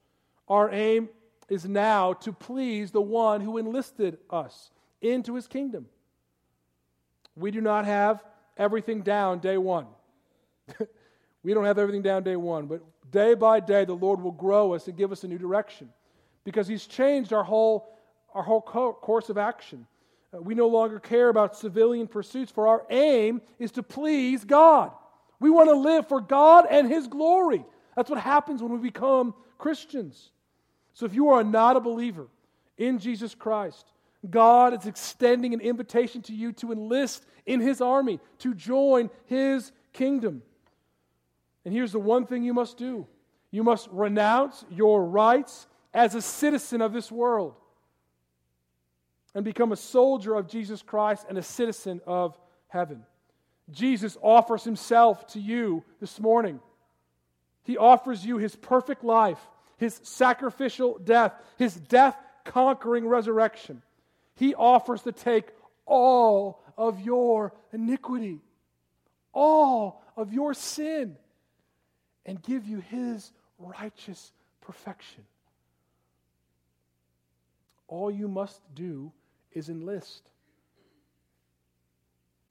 Our 0.48 0.70
aim 0.72 1.08
is 1.48 1.66
now 1.66 2.14
to 2.14 2.32
please 2.32 2.90
the 2.90 3.02
one 3.02 3.40
who 3.40 3.58
enlisted 3.58 4.18
us 4.30 4.70
into 5.02 5.34
his 5.34 5.46
kingdom. 5.46 5.86
We 7.36 7.50
do 7.50 7.60
not 7.60 7.84
have 7.84 8.22
everything 8.56 9.02
down 9.02 9.40
day 9.40 9.58
one. 9.58 9.86
we 11.42 11.54
don't 11.54 11.64
have 11.64 11.78
everything 11.78 12.02
down 12.02 12.22
day 12.22 12.36
one, 12.36 12.66
but 12.66 12.82
day 13.10 13.34
by 13.34 13.60
day, 13.60 13.84
the 13.84 13.94
Lord 13.94 14.20
will 14.20 14.32
grow 14.32 14.74
us 14.74 14.88
and 14.88 14.96
give 14.96 15.12
us 15.12 15.24
a 15.24 15.28
new 15.28 15.38
direction 15.38 15.88
because 16.44 16.68
He's 16.68 16.86
changed 16.86 17.32
our 17.32 17.44
whole, 17.44 17.92
our 18.34 18.42
whole 18.42 18.62
co- 18.62 18.92
course 18.92 19.28
of 19.28 19.38
action. 19.38 19.86
Uh, 20.32 20.40
we 20.40 20.54
no 20.54 20.68
longer 20.68 21.00
care 21.00 21.28
about 21.28 21.56
civilian 21.56 22.06
pursuits, 22.06 22.52
for 22.52 22.68
our 22.68 22.84
aim 22.90 23.40
is 23.58 23.72
to 23.72 23.82
please 23.82 24.44
God. 24.44 24.92
We 25.40 25.50
want 25.50 25.70
to 25.70 25.74
live 25.74 26.06
for 26.06 26.20
God 26.20 26.66
and 26.70 26.88
His 26.88 27.08
glory. 27.08 27.64
That's 27.96 28.10
what 28.10 28.20
happens 28.20 28.62
when 28.62 28.72
we 28.72 28.78
become 28.78 29.34
Christians. 29.58 30.30
So 30.92 31.06
if 31.06 31.14
you 31.14 31.30
are 31.30 31.42
not 31.42 31.76
a 31.76 31.80
believer 31.80 32.28
in 32.76 32.98
Jesus 32.98 33.34
Christ, 33.34 33.86
God 34.28 34.78
is 34.78 34.86
extending 34.86 35.54
an 35.54 35.60
invitation 35.60 36.20
to 36.22 36.34
you 36.34 36.52
to 36.52 36.72
enlist 36.72 37.24
in 37.46 37.60
His 37.60 37.80
army, 37.80 38.20
to 38.38 38.54
join 38.54 39.10
His 39.26 39.72
kingdom. 39.92 40.42
And 41.64 41.74
here's 41.74 41.92
the 41.92 41.98
one 41.98 42.26
thing 42.26 42.42
you 42.44 42.54
must 42.54 42.76
do 42.76 43.06
you 43.50 43.64
must 43.64 43.88
renounce 43.90 44.64
your 44.70 45.04
rights 45.04 45.66
as 45.92 46.14
a 46.14 46.22
citizen 46.22 46.80
of 46.80 46.92
this 46.92 47.10
world 47.10 47.54
and 49.34 49.44
become 49.44 49.72
a 49.72 49.76
soldier 49.76 50.34
of 50.34 50.48
Jesus 50.48 50.82
Christ 50.82 51.26
and 51.28 51.38
a 51.38 51.42
citizen 51.42 52.00
of 52.06 52.38
heaven. 52.68 53.04
Jesus 53.72 54.16
offers 54.22 54.64
himself 54.64 55.26
to 55.28 55.40
you 55.40 55.84
this 56.00 56.18
morning. 56.20 56.60
He 57.64 57.76
offers 57.76 58.24
you 58.24 58.38
his 58.38 58.56
perfect 58.56 59.04
life, 59.04 59.38
his 59.76 60.00
sacrificial 60.02 60.98
death, 60.98 61.32
his 61.58 61.74
death 61.74 62.16
conquering 62.44 63.06
resurrection. 63.06 63.82
He 64.34 64.54
offers 64.54 65.02
to 65.02 65.12
take 65.12 65.48
all 65.86 66.62
of 66.76 67.00
your 67.00 67.52
iniquity, 67.72 68.40
all 69.32 70.02
of 70.16 70.32
your 70.32 70.54
sin, 70.54 71.16
and 72.24 72.42
give 72.42 72.66
you 72.66 72.80
his 72.80 73.32
righteous 73.58 74.32
perfection. 74.60 75.24
All 77.88 78.10
you 78.10 78.28
must 78.28 78.62
do 78.74 79.12
is 79.52 79.68
enlist. 79.68 80.29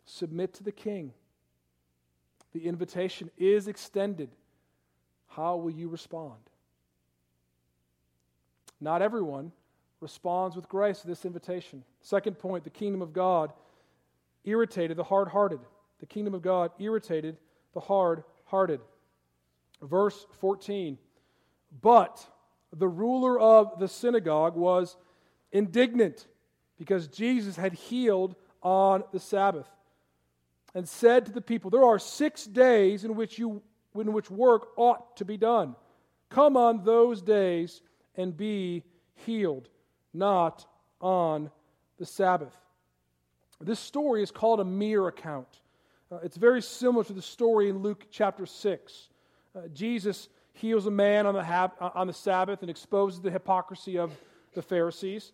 Submit 0.10 0.56
to 0.56 0.64
the 0.64 0.72
king. 0.72 1.14
The 2.52 2.66
invitation 2.66 3.30
is 3.38 3.68
extended. 3.68 4.32
How 5.28 5.56
will 5.58 5.70
you 5.70 5.88
respond? 5.88 6.40
Not 8.82 9.04
everyone 9.04 9.52
responds 10.02 10.56
with 10.56 10.68
grace 10.68 11.02
to 11.02 11.08
this 11.08 11.26
invitation. 11.26 11.84
Second 12.02 12.40
point 12.40 12.64
the 12.64 12.72
kingdom 12.72 13.04
of 13.04 13.14
God 13.14 13.54
irritated 14.46 14.98
the 14.98 15.04
hard 15.04 15.28
hearted. 15.28 15.60
The 16.00 16.08
kingdom 16.08 16.34
of 16.34 16.42
God 16.42 16.72
irritated 16.80 17.38
the 17.76 17.80
hard 17.80 18.24
hearted. 18.46 18.82
Verse 19.80 20.26
14 20.40 20.98
But 21.84 22.26
the 22.76 22.88
ruler 22.88 23.40
of 23.40 23.78
the 23.80 23.88
synagogue 23.88 24.56
was 24.56 24.98
indignant 25.52 26.26
because 26.80 27.08
Jesus 27.08 27.58
had 27.58 27.74
healed 27.74 28.36
on 28.64 29.04
the 29.12 29.20
Sabbath 29.20 29.68
and 30.76 30.88
said 30.88 31.26
to 31.26 31.32
the 31.32 31.42
people, 31.42 31.70
There 31.70 31.84
are 31.84 32.00
six 32.00 32.46
days 32.46 33.04
in 33.04 33.16
which, 33.16 33.40
you, 33.40 33.62
in 33.96 34.14
which 34.14 34.30
work 34.30 34.70
ought 34.78 35.18
to 35.18 35.26
be 35.26 35.38
done. 35.38 35.76
Come 36.30 36.58
on 36.58 36.84
those 36.84 37.22
days 37.22 37.82
and 38.16 38.36
be 38.36 38.84
healed 39.16 39.70
not 40.14 40.66
on 41.02 41.50
the 41.98 42.06
Sabbath. 42.06 42.56
This 43.62 43.80
story 43.80 44.24
is 44.24 44.32
called 44.32 44.60
a 44.60 44.66
mere 44.66 45.08
account. 45.08 45.48
Uh, 46.12 46.18
it's 46.24 46.38
very 46.38 46.62
similar 46.62 47.04
to 47.04 47.14
the 47.14 47.22
story 47.22 47.70
in 47.70 47.80
Luke 47.80 48.08
chapter 48.10 48.46
6. 48.46 49.10
Uh, 49.56 49.68
Jesus 49.74 50.30
heals 50.54 50.86
a 50.86 50.92
man 50.92 51.26
on 51.26 51.34
the, 51.34 51.44
hab- 51.44 51.74
uh, 51.80 51.90
on 51.94 52.08
the 52.08 52.14
Sabbath 52.14 52.62
and 52.62 52.70
exposes 52.70 53.22
the 53.22 53.32
hypocrisy 53.32 53.98
of 53.98 54.12
the 54.54 54.62
Pharisees. 54.62 55.32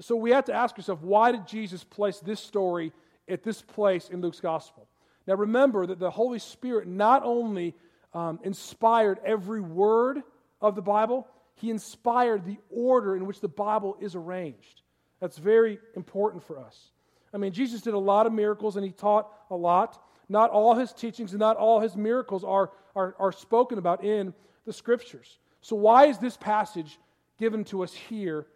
So 0.00 0.16
we 0.16 0.30
have 0.30 0.44
to 0.46 0.54
ask 0.54 0.76
ourselves 0.76 1.02
why 1.02 1.32
did 1.32 1.46
Jesus 1.46 1.84
place 1.84 2.20
this 2.20 2.40
story 2.40 2.92
at 3.28 3.42
this 3.42 3.62
place 3.62 4.08
in 4.08 4.20
Luke's 4.20 4.40
gospel? 4.40 4.88
Now 5.26 5.34
remember 5.34 5.86
that 5.86 5.98
the 5.98 6.10
Holy 6.10 6.38
Spirit 6.38 6.88
not 6.88 7.22
only 7.24 7.74
um, 8.12 8.40
inspired 8.42 9.20
every 9.24 9.60
word 9.60 10.22
of 10.60 10.74
the 10.74 10.82
Bible, 10.82 11.26
he 11.54 11.70
inspired 11.70 12.44
the 12.44 12.58
order 12.70 13.16
in 13.16 13.26
which 13.26 13.40
the 13.40 13.48
Bible 13.48 13.96
is 14.00 14.14
arranged. 14.14 14.82
That's 15.20 15.38
very 15.38 15.78
important 15.94 16.42
for 16.42 16.58
us. 16.58 16.90
I 17.32 17.38
mean, 17.38 17.52
Jesus 17.52 17.80
did 17.80 17.94
a 17.94 17.98
lot 17.98 18.26
of 18.26 18.32
miracles 18.32 18.76
and 18.76 18.84
he 18.84 18.92
taught 18.92 19.30
a 19.50 19.56
lot. 19.56 20.02
Not 20.28 20.50
all 20.50 20.74
his 20.74 20.92
teachings 20.92 21.32
and 21.32 21.40
not 21.40 21.56
all 21.56 21.80
his 21.80 21.96
miracles 21.96 22.44
are, 22.44 22.70
are, 22.96 23.14
are 23.18 23.32
spoken 23.32 23.78
about 23.78 24.04
in 24.04 24.34
the 24.66 24.72
scriptures. 24.72 25.38
So, 25.60 25.76
why 25.76 26.06
is 26.06 26.18
this 26.18 26.36
passage 26.36 26.98
given 27.38 27.64
to 27.66 27.82
us 27.82 27.92
here 27.92 28.46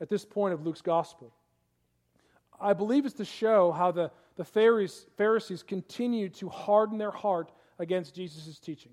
at 0.00 0.08
this 0.08 0.24
point 0.24 0.54
of 0.54 0.64
Luke's 0.64 0.80
gospel? 0.80 1.32
I 2.60 2.72
believe 2.72 3.04
it's 3.04 3.14
to 3.16 3.24
show 3.24 3.72
how 3.72 3.90
the, 3.90 4.10
the 4.36 4.44
Pharisees, 4.44 5.06
Pharisees 5.16 5.62
continued 5.62 6.34
to 6.34 6.48
harden 6.48 6.98
their 6.98 7.10
heart 7.10 7.50
against 7.78 8.14
Jesus' 8.14 8.58
teaching. 8.58 8.92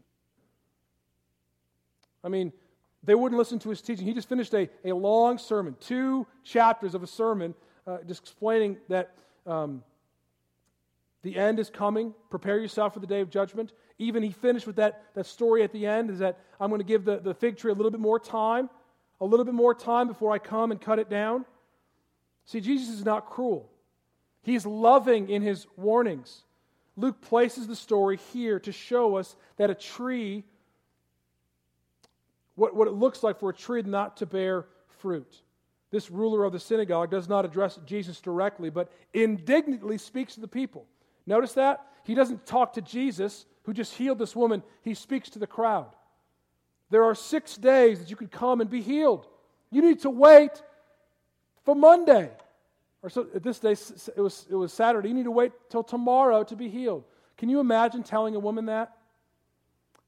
I 2.23 2.29
mean, 2.29 2.51
they 3.03 3.15
wouldn't 3.15 3.37
listen 3.37 3.59
to 3.59 3.69
his 3.69 3.81
teaching. 3.81 4.05
He 4.05 4.13
just 4.13 4.29
finished 4.29 4.53
a, 4.53 4.69
a 4.85 4.93
long 4.93 5.37
sermon, 5.37 5.75
two 5.79 6.27
chapters 6.43 6.93
of 6.93 7.01
a 7.01 7.07
sermon, 7.07 7.55
uh, 7.87 7.97
just 8.07 8.21
explaining 8.21 8.77
that 8.89 9.15
um, 9.47 9.83
the 11.23 11.35
end 11.35 11.59
is 11.59 11.69
coming. 11.69 12.13
Prepare 12.29 12.59
yourself 12.59 12.93
for 12.93 12.99
the 12.99 13.07
day 13.07 13.21
of 13.21 13.29
judgment. 13.29 13.73
Even 13.97 14.21
he 14.21 14.31
finished 14.31 14.67
with 14.67 14.75
that, 14.75 15.03
that 15.15 15.25
story 15.25 15.63
at 15.63 15.71
the 15.71 15.85
end 15.85 16.09
is 16.09 16.19
that 16.19 16.39
I'm 16.59 16.69
going 16.69 16.79
to 16.79 16.85
give 16.85 17.05
the, 17.05 17.17
the 17.17 17.33
fig 17.33 17.57
tree 17.57 17.71
a 17.71 17.75
little 17.75 17.91
bit 17.91 17.99
more 17.99 18.19
time, 18.19 18.69
a 19.19 19.25
little 19.25 19.45
bit 19.45 19.55
more 19.55 19.73
time 19.73 20.07
before 20.07 20.31
I 20.31 20.37
come 20.37 20.71
and 20.71 20.79
cut 20.79 20.99
it 20.99 21.09
down. 21.09 21.45
See, 22.51 22.59
Jesus 22.59 22.89
is 22.89 23.05
not 23.05 23.29
cruel, 23.29 23.71
he's 24.41 24.65
loving 24.65 25.29
in 25.29 25.41
his 25.41 25.67
warnings. 25.77 26.43
Luke 26.97 27.21
places 27.21 27.65
the 27.65 27.77
story 27.77 28.19
here 28.33 28.59
to 28.59 28.73
show 28.73 29.15
us 29.15 29.37
that 29.55 29.69
a 29.69 29.73
tree, 29.73 30.43
what, 32.55 32.75
what 32.75 32.89
it 32.89 32.91
looks 32.91 33.23
like 33.23 33.39
for 33.39 33.51
a 33.51 33.53
tree 33.53 33.81
not 33.83 34.17
to 34.17 34.25
bear 34.25 34.65
fruit. 34.99 35.33
This 35.91 36.11
ruler 36.11 36.43
of 36.43 36.51
the 36.51 36.59
synagogue 36.59 37.09
does 37.09 37.29
not 37.29 37.45
address 37.45 37.79
Jesus 37.85 38.19
directly, 38.19 38.69
but 38.69 38.91
indignantly 39.13 39.97
speaks 39.97 40.33
to 40.33 40.41
the 40.41 40.47
people. 40.49 40.85
Notice 41.25 41.53
that? 41.53 41.85
He 42.03 42.15
doesn't 42.15 42.45
talk 42.45 42.73
to 42.73 42.81
Jesus, 42.81 43.45
who 43.63 43.73
just 43.73 43.93
healed 43.93 44.19
this 44.19 44.35
woman, 44.35 44.61
he 44.81 44.93
speaks 44.93 45.29
to 45.29 45.39
the 45.39 45.47
crowd. 45.47 45.95
There 46.89 47.05
are 47.05 47.15
six 47.15 47.55
days 47.55 47.99
that 47.99 48.09
you 48.09 48.17
could 48.17 48.29
come 48.29 48.59
and 48.59 48.69
be 48.69 48.81
healed. 48.81 49.25
You 49.69 49.81
need 49.81 50.01
to 50.01 50.09
wait 50.09 50.61
for 51.63 51.75
Monday. 51.75 52.29
Or 53.03 53.09
so 53.09 53.27
at 53.33 53.43
this 53.43 53.59
day 53.59 53.71
it 53.71 54.21
was, 54.21 54.45
it 54.49 54.55
was 54.55 54.71
Saturday. 54.71 55.09
You 55.09 55.15
need 55.15 55.25
to 55.25 55.31
wait 55.31 55.51
till 55.69 55.83
tomorrow 55.83 56.43
to 56.43 56.55
be 56.55 56.69
healed. 56.69 57.03
Can 57.37 57.49
you 57.49 57.59
imagine 57.59 58.03
telling 58.03 58.35
a 58.35 58.39
woman 58.39 58.67
that? 58.67 58.95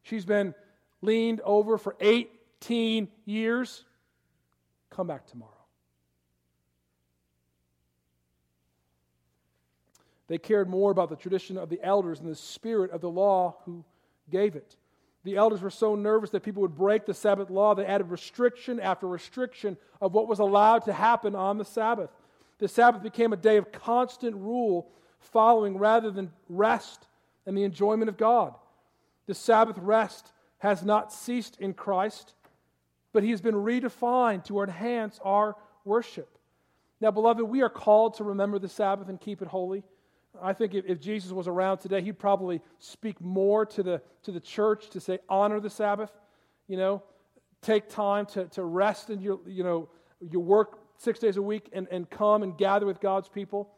She's 0.04 0.26
been 0.26 0.54
leaned 1.02 1.42
over 1.42 1.78
for 1.78 1.96
18 2.00 3.08
years. 3.26 3.84
Come 4.90 5.08
back 5.08 5.26
tomorrow. 5.26 5.52
They 10.28 10.38
cared 10.38 10.70
more 10.70 10.92
about 10.92 11.10
the 11.10 11.16
tradition 11.16 11.58
of 11.58 11.70
the 11.70 11.82
elders 11.84 12.20
and 12.20 12.30
the 12.30 12.36
spirit 12.36 12.92
of 12.92 13.02
the 13.02 13.10
law 13.10 13.58
who 13.66 13.84
gave 14.30 14.56
it. 14.56 14.76
The 15.24 15.38
elders 15.38 15.62
were 15.62 15.70
so 15.70 15.96
nervous 15.96 16.32
that 16.32 16.44
people 16.44 16.62
would 16.62 16.76
break 16.76 17.06
the 17.06 17.14
Sabbath 17.14 17.50
law, 17.50 17.74
they 17.76 17.86
added 17.86 18.12
restriction 18.12 18.80
after 18.80 19.08
restriction 19.08 19.78
of 20.02 20.14
what 20.14 20.28
was 20.28 20.40
allowed 20.40 20.86
to 20.86 20.94
happen 20.94 21.36
on 21.36 21.58
the 21.58 21.66
Sabbath. 21.66 22.10
The 22.60 22.68
Sabbath 22.68 23.02
became 23.02 23.34
a 23.34 23.38
day 23.38 23.58
of 23.58 23.72
constant 23.72 24.36
rule 24.36 24.90
following 25.20 25.78
rather 25.78 26.12
than 26.12 26.32
rest 26.50 27.08
and 27.46 27.58
the 27.58 27.64
enjoyment 27.64 28.10
of 28.10 28.18
God. 28.18 28.54
The 29.26 29.34
Sabbath 29.34 29.78
rest 29.78 30.32
has 30.60 30.84
not 30.84 31.14
ceased 31.14 31.58
in 31.60 31.74
Christ, 31.74 32.34
but 33.14 33.24
he 33.24 33.32
has 33.32 33.42
been 33.42 33.56
redefined 33.56 34.46
to 34.46 34.62
enhance 34.62 35.20
our 35.24 35.56
worship. 35.86 36.38
Now, 37.00 37.12
beloved, 37.12 37.44
we 37.44 37.62
are 37.62 37.70
called 37.70 38.16
to 38.16 38.24
remember 38.24 38.60
the 38.60 38.70
Sabbath 38.70 39.10
and 39.10 39.20
keep 39.20 39.42
it 39.42 39.48
holy. 39.48 39.84
I 40.42 40.54
think 40.54 40.74
if, 40.74 40.86
if, 40.86 41.00
Jesus 41.00 41.32
was 41.32 41.48
around 41.48 41.78
today, 41.78 42.02
he'd 42.02 42.20
probably 42.20 42.62
speak 42.80 43.22
more 43.22 43.66
to 43.68 43.84
the, 43.84 44.02
to 44.24 44.32
the 44.32 44.40
church 44.40 44.90
to 44.92 45.00
say, 45.00 45.20
honor 45.30 45.60
the 45.60 45.70
Sabbath, 45.70 46.12
you 46.68 46.78
know, 46.78 47.04
take 47.62 47.88
time 47.88 48.26
to, 48.28 48.46
to 48.46 48.64
rest 48.64 49.10
in 49.10 49.22
your, 49.22 49.40
you 49.46 49.64
know, 49.64 49.90
your 50.20 50.42
work 50.42 50.80
six 50.98 51.20
days 51.20 51.38
a 51.38 51.42
week 51.42 51.70
and, 51.74 51.88
and 51.92 52.10
come 52.10 52.44
and 52.44 52.58
gather 52.58 52.86
with 52.86 53.00
God's 53.00 53.30
people. 53.30 53.70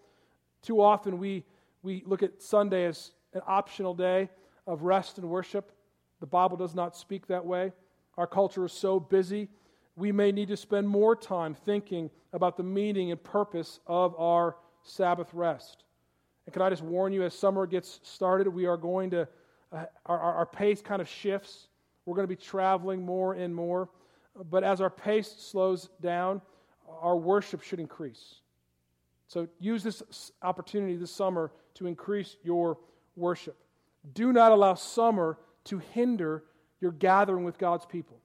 Too 0.61 0.81
often 0.81 1.17
we, 1.17 1.43
we 1.83 2.03
look 2.05 2.23
at 2.23 2.41
Sunday 2.41 2.85
as 2.85 3.11
an 3.33 3.41
optional 3.47 3.93
day 3.93 4.29
of 4.65 4.83
rest 4.83 5.17
and 5.17 5.29
worship. 5.29 5.71
The 6.19 6.25
Bible 6.25 6.57
does 6.57 6.73
not 6.73 6.95
speak 6.95 7.27
that 7.27 7.45
way. 7.45 7.73
Our 8.17 8.27
culture 8.27 8.65
is 8.65 8.71
so 8.71 8.99
busy, 8.99 9.49
we 9.95 10.11
may 10.11 10.31
need 10.31 10.49
to 10.49 10.57
spend 10.57 10.87
more 10.87 11.15
time 11.15 11.53
thinking 11.53 12.09
about 12.33 12.57
the 12.57 12.63
meaning 12.63 13.11
and 13.11 13.23
purpose 13.23 13.79
of 13.87 14.13
our 14.19 14.57
Sabbath 14.83 15.33
rest. 15.33 15.84
And 16.45 16.53
can 16.53 16.61
I 16.61 16.69
just 16.69 16.83
warn 16.83 17.13
you, 17.13 17.23
as 17.23 17.33
summer 17.33 17.65
gets 17.65 17.99
started, 18.03 18.47
we 18.47 18.65
are 18.65 18.77
going 18.77 19.09
to, 19.11 19.27
uh, 19.71 19.85
our, 20.05 20.19
our 20.19 20.45
pace 20.45 20.81
kind 20.81 21.01
of 21.01 21.09
shifts. 21.09 21.67
We're 22.05 22.15
going 22.15 22.27
to 22.27 22.35
be 22.35 22.41
traveling 22.41 23.03
more 23.03 23.33
and 23.33 23.53
more. 23.53 23.89
But 24.49 24.63
as 24.63 24.81
our 24.81 24.89
pace 24.89 25.33
slows 25.37 25.89
down, 26.01 26.41
our 27.01 27.17
worship 27.17 27.63
should 27.63 27.79
increase. 27.79 28.35
So 29.27 29.47
use 29.59 29.83
this 29.83 30.31
opportunity 30.41 30.95
this 30.95 31.11
summer 31.11 31.51
to 31.75 31.87
increase 31.87 32.37
your 32.43 32.77
worship. 33.15 33.57
Do 34.13 34.31
not 34.31 34.51
allow 34.51 34.75
summer 34.75 35.39
to 35.65 35.79
hinder 35.79 36.43
your 36.79 36.91
gathering 36.91 37.43
with 37.43 37.57
God's 37.57 37.85
people. 37.85 38.19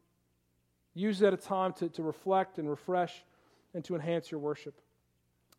Use 0.94 1.22
it 1.22 1.28
at 1.28 1.34
a 1.34 1.36
time 1.36 1.72
to, 1.74 1.88
to 1.90 2.02
reflect 2.02 2.58
and 2.58 2.68
refresh 2.68 3.24
and 3.72 3.84
to 3.84 3.94
enhance 3.94 4.30
your 4.30 4.40
worship. 4.40 4.74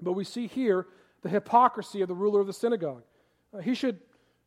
But 0.01 0.13
we 0.13 0.23
see 0.23 0.47
here 0.47 0.87
the 1.21 1.29
hypocrisy 1.29 2.01
of 2.01 2.07
the 2.07 2.15
ruler 2.15 2.39
of 2.39 2.47
the 2.47 2.53
synagogue. 2.53 3.03
Uh, 3.53 3.59
he, 3.59 3.73
should, 3.73 3.99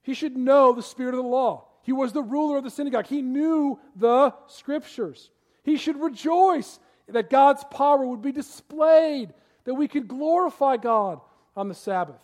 he 0.02 0.14
should 0.14 0.36
know 0.36 0.72
the 0.72 0.82
spirit 0.82 1.14
of 1.14 1.22
the 1.22 1.28
law. 1.28 1.68
He 1.82 1.92
was 1.92 2.12
the 2.12 2.22
ruler 2.22 2.58
of 2.58 2.64
the 2.64 2.70
synagogue, 2.70 3.06
he 3.06 3.22
knew 3.22 3.78
the 3.96 4.34
scriptures. 4.46 5.30
He 5.62 5.76
should 5.76 6.00
rejoice 6.00 6.78
that 7.08 7.30
God's 7.30 7.64
power 7.64 8.04
would 8.06 8.22
be 8.22 8.32
displayed, 8.32 9.32
that 9.64 9.74
we 9.74 9.88
could 9.88 10.08
glorify 10.08 10.76
God 10.76 11.20
on 11.56 11.68
the 11.68 11.74
Sabbath. 11.74 12.20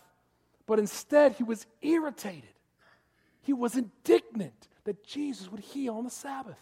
But 0.67 0.79
instead, 0.79 1.33
he 1.33 1.43
was 1.43 1.65
irritated. 1.81 2.43
He 3.41 3.53
was 3.53 3.75
indignant 3.75 4.67
that 4.83 5.03
Jesus 5.03 5.51
would 5.51 5.59
heal 5.59 5.95
on 5.95 6.03
the 6.03 6.09
Sabbath. 6.09 6.59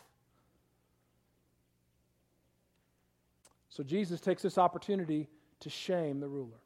So 3.69 3.83
Jesus 3.83 4.19
takes 4.19 4.41
this 4.41 4.57
opportunity 4.57 5.29
to 5.61 5.69
shame 5.69 6.19
the 6.19 6.27
ruler 6.27 6.57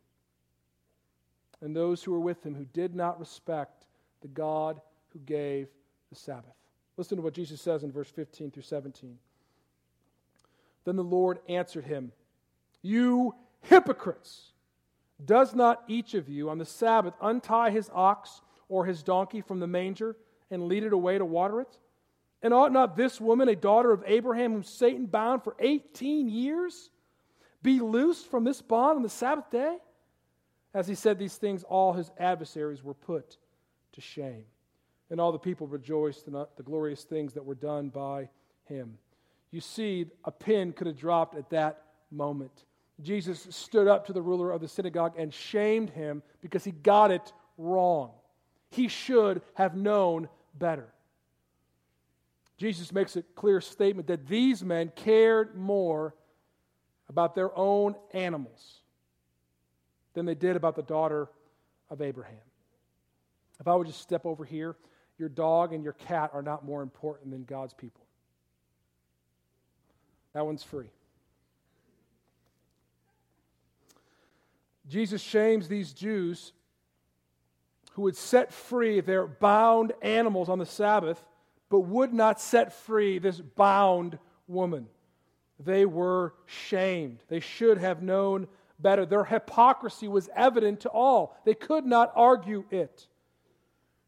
and 1.64 1.74
those 1.74 2.04
who 2.04 2.12
were 2.12 2.20
with 2.20 2.46
him 2.46 2.54
who 2.54 2.66
did 2.66 2.94
not 2.94 3.20
respect 3.20 3.86
the 4.22 4.28
God 4.28 4.82
who 5.14 5.20
gave 5.20 5.70
the 6.10 6.16
Sabbath. 6.16 6.54
Listen 6.98 7.18
to 7.18 7.24
what 7.24 7.34
Jesus 7.34 7.62
says 7.62 7.84
in 7.84 7.92
verse 7.92 8.10
15 8.10 8.52
through 8.52 8.64
17. 8.64 9.18
Then 10.84 10.98
the 10.98 11.04
Lord 11.04 11.40
answered 11.48 11.86
him, 11.86 12.12
You 12.82 13.34
hypocrites! 13.62 14.52
Does 15.24 15.56
not 15.56 15.84
each 15.88 16.16
of 16.16 16.28
you 16.28 16.50
on 16.50 16.58
the 16.58 16.66
Sabbath 16.66 17.14
untie 17.22 17.70
his 17.70 17.90
ox 17.94 18.42
or 18.68 18.86
his 18.86 19.02
donkey 19.02 19.40
from 19.40 19.62
the 19.62 19.68
manger 19.68 20.18
and 20.52 20.68
lead 20.68 20.84
it 20.84 20.92
away 20.92 21.18
to 21.18 21.26
water 21.26 21.62
it? 21.62 21.78
And 22.42 22.54
ought 22.54 22.74
not 22.74 22.98
this 22.98 23.22
woman, 23.22 23.48
a 23.48 23.56
daughter 23.56 23.94
of 23.94 24.04
Abraham, 24.06 24.52
whom 24.52 24.64
Satan 24.64 25.06
bound 25.06 25.46
for 25.46 25.56
18 25.60 26.28
years, 26.28 26.90
be 27.62 27.80
loosed 27.80 28.30
from 28.30 28.44
this 28.44 28.62
bond 28.62 28.98
on 28.98 29.04
the 29.04 29.08
Sabbath 29.08 29.50
day? 29.50 29.78
As 30.74 30.88
he 30.88 30.96
said 30.96 31.20
these 31.20 31.36
things, 31.36 31.64
all 31.64 31.94
his 31.94 32.12
adversaries 32.18 32.84
were 32.84 32.96
put 32.96 33.38
to 33.94 34.02
shame. 34.02 34.46
And 35.10 35.22
all 35.22 35.32
the 35.32 35.38
people 35.38 35.68
rejoiced 35.68 36.28
in 36.28 36.34
the 36.34 36.64
glorious 36.64 37.04
things 37.04 37.34
that 37.34 37.46
were 37.46 37.56
done 37.56 37.90
by 37.90 38.30
him. 38.66 38.98
You 39.52 39.62
see, 39.62 40.08
a 40.24 40.32
pin 40.32 40.74
could 40.74 40.88
have 40.88 40.98
dropped 40.98 41.36
at 41.36 41.50
that 41.52 41.84
moment. 42.10 42.66
Jesus 43.02 43.48
stood 43.52 43.88
up 43.88 44.08
to 44.08 44.14
the 44.14 44.22
ruler 44.22 44.52
of 44.52 44.62
the 44.62 44.68
synagogue 44.68 45.14
and 45.18 45.32
shamed 45.32 45.92
him 45.92 46.24
because 46.42 46.64
he 46.64 46.72
got 46.72 47.12
it 47.12 47.32
wrong. 47.58 48.12
He 48.72 48.88
should 48.88 49.44
have 49.54 49.76
known 49.76 50.28
better. 50.58 50.92
Jesus 52.58 52.92
makes 52.92 53.16
a 53.16 53.22
clear 53.22 53.62
statement 53.62 54.08
that 54.08 54.28
these 54.28 54.64
men 54.64 54.92
cared 54.96 55.56
more 55.56 56.16
about 57.10 57.36
their 57.36 57.56
own 57.56 57.96
animals 58.14 58.83
than 60.14 60.26
they 60.26 60.36
did 60.36 60.56
about 60.56 60.76
the 60.76 60.84
daughter 60.84 61.30
of 61.90 62.02
Abraham. 62.02 62.36
If 63.60 63.68
I 63.68 63.76
would 63.76 63.88
just 63.88 64.02
step 64.02 64.26
over 64.26 64.46
here, 64.46 64.76
your 65.18 65.30
dog 65.30 65.74
and 65.74 65.84
your 65.84 65.94
cat 65.94 66.32
are 66.34 66.42
not 66.42 66.66
more 66.66 66.82
important 66.82 67.32
than 67.32 67.44
God's 67.44 67.74
people. 67.74 68.04
That 70.34 70.46
one's 70.46 70.64
free. 70.64 70.90
Jesus 74.88 75.22
shames 75.22 75.68
these 75.68 75.94
Jews 75.94 76.52
who 77.94 78.02
would 78.04 78.18
set 78.18 78.52
free 78.52 79.00
their 79.00 79.28
bound 79.28 79.94
animals 80.02 80.50
on 80.50 80.58
the 80.58 80.66
Sabbath, 80.66 81.24
but 81.70 81.82
would 81.82 82.14
not 82.14 82.42
set 82.42 82.74
free 82.74 83.20
this 83.20 83.40
bound 83.40 84.18
woman. 84.48 84.88
They 85.60 85.86
were 85.86 86.34
shamed. 86.46 87.20
They 87.28 87.40
should 87.40 87.78
have 87.78 88.02
known 88.02 88.48
better. 88.84 89.06
Their 89.06 89.24
hypocrisy 89.24 90.08
was 90.08 90.30
evident 90.36 90.82
to 90.82 90.90
all. 90.90 91.36
They 91.46 91.56
could 91.56 91.86
not 91.86 92.12
argue 92.16 92.66
it. 92.70 93.08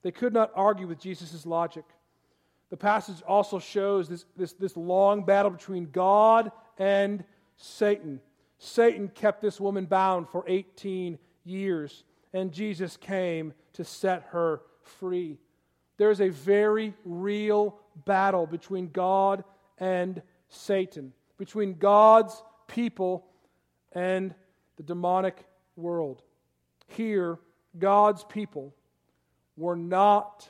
They 0.04 0.12
could 0.12 0.34
not 0.34 0.52
argue 0.54 0.86
with 0.86 1.00
Jesus' 1.00 1.48
logic. 1.48 1.86
The 2.70 2.78
passage 2.78 3.24
also 3.28 3.58
shows 3.58 4.08
this, 4.08 4.26
this, 4.38 4.54
this 4.54 4.78
long 4.78 5.24
battle 5.24 5.50
between 5.50 5.90
God 5.92 6.52
and 6.78 7.24
Satan. 7.58 8.20
Satan 8.60 9.08
kept 9.08 9.42
this 9.42 9.60
woman 9.60 9.86
bound 9.86 10.30
for 10.30 10.44
18 10.48 11.18
years, 11.44 12.04
and 12.34 12.52
Jesus 12.52 12.98
came 12.98 13.54
to 13.74 13.84
set 13.84 14.28
her 14.32 14.62
free. 14.82 15.38
There 15.98 16.12
is 16.12 16.22
a 16.22 16.30
very 16.30 16.94
real 17.04 17.78
battle 18.06 18.46
between 18.46 18.90
God 18.90 19.44
and 19.78 20.22
Satan, 20.50 21.14
between 21.38 21.76
God's 21.76 22.42
people 22.68 23.26
and 23.92 24.36
the 24.78 24.84
demonic 24.84 25.46
world. 25.76 26.22
Here, 26.88 27.40
God's 27.78 28.24
people 28.24 28.74
were 29.58 29.76
not 29.76 30.50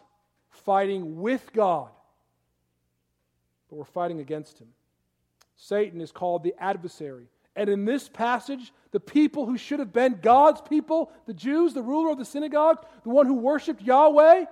fighting 0.50 1.22
with 1.22 1.52
God, 1.54 1.90
but 3.70 3.76
were 3.76 3.86
fighting 3.86 4.20
against 4.20 4.60
him. 4.60 4.68
Satan 5.56 6.02
is 6.02 6.12
called 6.12 6.44
the 6.44 6.56
adversary, 6.60 7.28
And 7.56 7.70
in 7.70 7.86
this 7.86 8.10
passage, 8.10 8.74
the 8.92 9.00
people 9.00 9.46
who 9.46 9.58
should 9.58 9.80
have 9.80 9.94
been 9.94 10.20
God's 10.22 10.62
people, 10.62 11.12
the 11.26 11.34
Jews, 11.34 11.74
the 11.74 11.82
ruler 11.82 12.12
of 12.12 12.18
the 12.18 12.26
synagogue, 12.26 12.86
the 13.04 13.10
one 13.10 13.26
who 13.26 13.36
worshiped 13.36 13.82
Yahweh, 13.82 14.46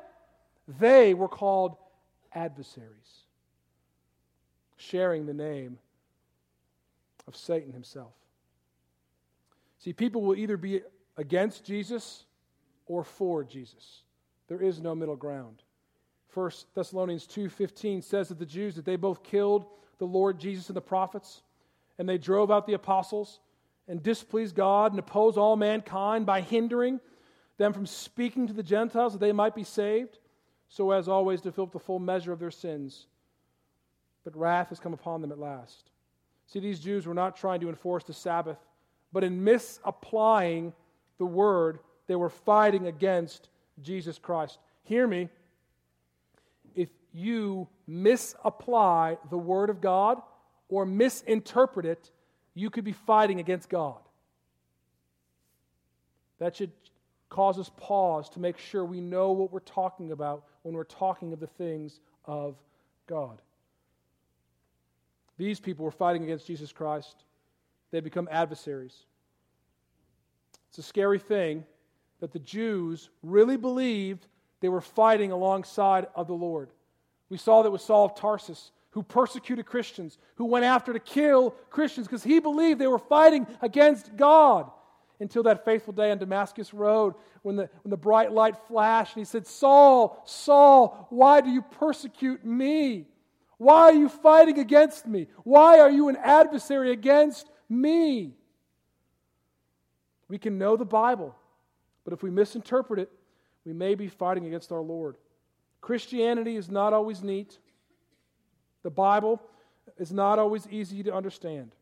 they 0.79 1.13
were 1.13 1.27
called 1.27 1.75
adversaries, 2.33 3.25
sharing 4.77 5.25
the 5.25 5.33
name 5.33 5.77
of 7.27 7.35
Satan 7.35 7.73
himself. 7.73 8.13
See, 9.83 9.91
people 9.91 10.21
will 10.21 10.35
either 10.35 10.55
be 10.55 10.81
against 11.17 11.65
Jesus 11.65 12.23
or 12.85 13.03
for 13.03 13.43
Jesus. 13.43 14.03
There 14.47 14.61
is 14.61 14.79
no 14.79 14.95
middle 14.95 15.17
ground. 15.17 15.61
1 16.33 16.51
Thessalonians 16.73 17.27
2:15 17.27 18.01
says 18.01 18.29
that 18.29 18.39
the 18.39 18.45
Jews 18.45 18.75
that 18.75 18.85
they 18.85 18.95
both 18.95 19.23
killed 19.23 19.65
the 19.97 20.07
Lord 20.07 20.39
Jesus 20.39 20.69
and 20.69 20.77
the 20.77 20.81
prophets 20.81 21.43
and 21.97 22.07
they 22.07 22.17
drove 22.17 22.49
out 22.49 22.65
the 22.65 22.75
apostles 22.75 23.41
and 23.89 24.01
displeased 24.01 24.55
God 24.55 24.93
and 24.93 24.99
opposed 24.99 25.37
all 25.37 25.57
mankind 25.57 26.25
by 26.25 26.39
hindering 26.39 27.01
them 27.57 27.73
from 27.73 27.85
speaking 27.85 28.47
to 28.47 28.53
the 28.53 28.63
Gentiles 28.63 29.11
that 29.11 29.19
they 29.19 29.33
might 29.33 29.53
be 29.53 29.65
saved, 29.65 30.17
so 30.69 30.91
as 30.91 31.09
always 31.09 31.41
to 31.41 31.51
fill 31.51 31.65
up 31.65 31.73
the 31.73 31.79
full 31.79 31.99
measure 31.99 32.31
of 32.31 32.39
their 32.39 32.51
sins. 32.51 33.07
But 34.23 34.37
wrath 34.37 34.69
has 34.69 34.79
come 34.79 34.93
upon 34.93 35.19
them 35.19 35.33
at 35.33 35.39
last. 35.39 35.91
See, 36.47 36.61
these 36.61 36.79
Jews 36.79 37.05
were 37.05 37.13
not 37.13 37.35
trying 37.35 37.59
to 37.59 37.69
enforce 37.69 38.05
the 38.05 38.13
Sabbath 38.13 38.57
but 39.13 39.23
in 39.23 39.43
misapplying 39.43 40.73
the 41.19 41.25
word, 41.25 41.79
they 42.07 42.15
were 42.15 42.31
fighting 42.31 42.87
against 42.87 43.47
Jesus 43.81 44.17
Christ. 44.17 44.57
Hear 44.81 45.07
me. 45.07 45.29
If 46.75 46.89
you 47.13 47.67
misapply 47.87 49.17
the 49.29 49.37
word 49.37 49.69
of 49.69 49.79
God 49.79 50.21
or 50.67 50.85
misinterpret 50.85 51.85
it, 51.85 52.11
you 52.55 52.71
could 52.71 52.83
be 52.83 52.91
fighting 52.91 53.39
against 53.39 53.69
God. 53.69 53.99
That 56.39 56.55
should 56.55 56.71
cause 57.29 57.57
us 57.57 57.71
pause 57.77 58.29
to 58.31 58.39
make 58.39 58.57
sure 58.57 58.83
we 58.83 58.99
know 58.99 59.31
what 59.31 59.51
we're 59.51 59.59
talking 59.59 60.11
about 60.11 60.43
when 60.63 60.75
we're 60.75 60.83
talking 60.83 61.33
of 61.33 61.39
the 61.39 61.47
things 61.47 61.99
of 62.25 62.55
God. 63.07 63.41
These 65.37 65.59
people 65.59 65.85
were 65.85 65.91
fighting 65.91 66.23
against 66.23 66.45
Jesus 66.45 66.71
Christ 66.71 67.23
they 67.93 67.99
become 67.99 68.27
adversaries. 68.31 69.05
It's 70.69 70.79
a 70.79 70.83
scary 70.83 71.19
thing 71.19 71.63
that 72.21 72.31
the 72.33 72.39
Jews 72.39 73.11
really 73.21 73.55
believed 73.55 74.25
they 74.61 74.69
were 74.69 74.81
fighting 74.81 75.31
alongside 75.31 76.07
of 76.15 76.25
the 76.25 76.33
Lord. 76.33 76.71
We 77.29 77.37
saw 77.37 77.61
that 77.61 77.69
with 77.69 77.81
Saul 77.81 78.05
of 78.05 78.15
Tarsus, 78.15 78.71
who 78.89 79.03
persecuted 79.03 79.67
Christians, 79.67 80.17
who 80.35 80.45
went 80.45 80.65
after 80.65 80.91
to 80.91 80.99
kill 80.99 81.51
Christians 81.69 82.07
because 82.07 82.23
he 82.23 82.39
believed 82.39 82.81
they 82.81 82.87
were 82.87 82.97
fighting 82.97 83.45
against 83.61 84.17
God. 84.17 84.71
Until 85.19 85.43
that 85.43 85.63
faithful 85.63 85.93
day 85.93 86.09
on 86.09 86.17
Damascus 86.17 86.73
Road 86.73 87.13
when 87.43 87.55
the, 87.55 87.69
when 87.83 87.91
the 87.91 87.97
bright 87.97 88.31
light 88.31 88.55
flashed 88.67 89.15
and 89.15 89.21
he 89.21 89.25
said, 89.25 89.45
Saul, 89.45 90.19
Saul, 90.25 91.07
why 91.11 91.41
do 91.41 91.51
you 91.51 91.61
persecute 91.61 92.43
me? 92.43 93.05
Why 93.57 93.83
are 93.83 93.93
you 93.93 94.09
fighting 94.09 94.57
against 94.57 95.07
me? 95.07 95.27
Why 95.43 95.79
are 95.79 95.91
you 95.91 96.09
an 96.09 96.17
adversary 96.17 96.91
against 96.91 97.47
me. 97.81 98.33
We 100.27 100.37
can 100.37 100.57
know 100.57 100.75
the 100.75 100.85
Bible, 100.85 101.35
but 102.03 102.13
if 102.13 102.23
we 102.23 102.29
misinterpret 102.29 102.99
it, 102.99 103.11
we 103.65 103.73
may 103.73 103.95
be 103.95 104.07
fighting 104.07 104.45
against 104.45 104.71
our 104.71 104.81
Lord. 104.81 105.17
Christianity 105.81 106.55
is 106.55 106.69
not 106.69 106.93
always 106.93 107.23
neat. 107.23 107.57
The 108.83 108.89
Bible 108.89 109.41
is 109.97 110.11
not 110.11 110.39
always 110.39 110.67
easy 110.69 111.03
to 111.03 111.13
understand. 111.13 111.75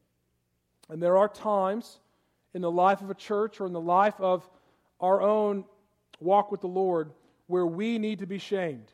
And 0.90 1.02
there 1.02 1.18
are 1.18 1.30
times 1.30 2.00
in 2.54 2.62
the 2.62 2.72
life 2.72 3.02
of 3.02 3.10
a 3.10 3.16
church 3.16 3.62
or 3.62 3.68
in 3.68 3.74
the 3.74 3.80
life 3.80 4.20
of 4.20 4.48
our 5.00 5.22
own 5.22 5.66
walk 6.20 6.52
with 6.52 6.62
the 6.62 6.68
Lord 6.68 7.12
where 7.48 7.66
we 7.66 7.98
need 7.98 8.20
to 8.20 8.28
be 8.28 8.38
shamed 8.38 8.92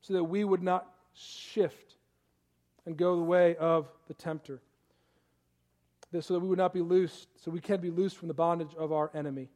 so 0.00 0.14
that 0.14 0.24
we 0.24 0.44
would 0.44 0.62
not 0.62 0.86
shift 1.14 1.96
and 2.86 2.96
go 2.96 3.16
the 3.16 3.22
way 3.22 3.56
of 3.56 3.88
the 4.08 4.14
tempter 4.14 4.60
so 6.18 6.34
that 6.34 6.40
we 6.40 6.48
would 6.48 6.58
not 6.58 6.72
be 6.72 6.80
loosed, 6.80 7.28
so 7.36 7.50
we 7.50 7.60
can 7.60 7.80
be 7.80 7.90
loosed 7.90 8.16
from 8.16 8.28
the 8.28 8.34
bondage 8.34 8.74
of 8.76 8.92
our 8.92 9.10
enemy. 9.14 9.48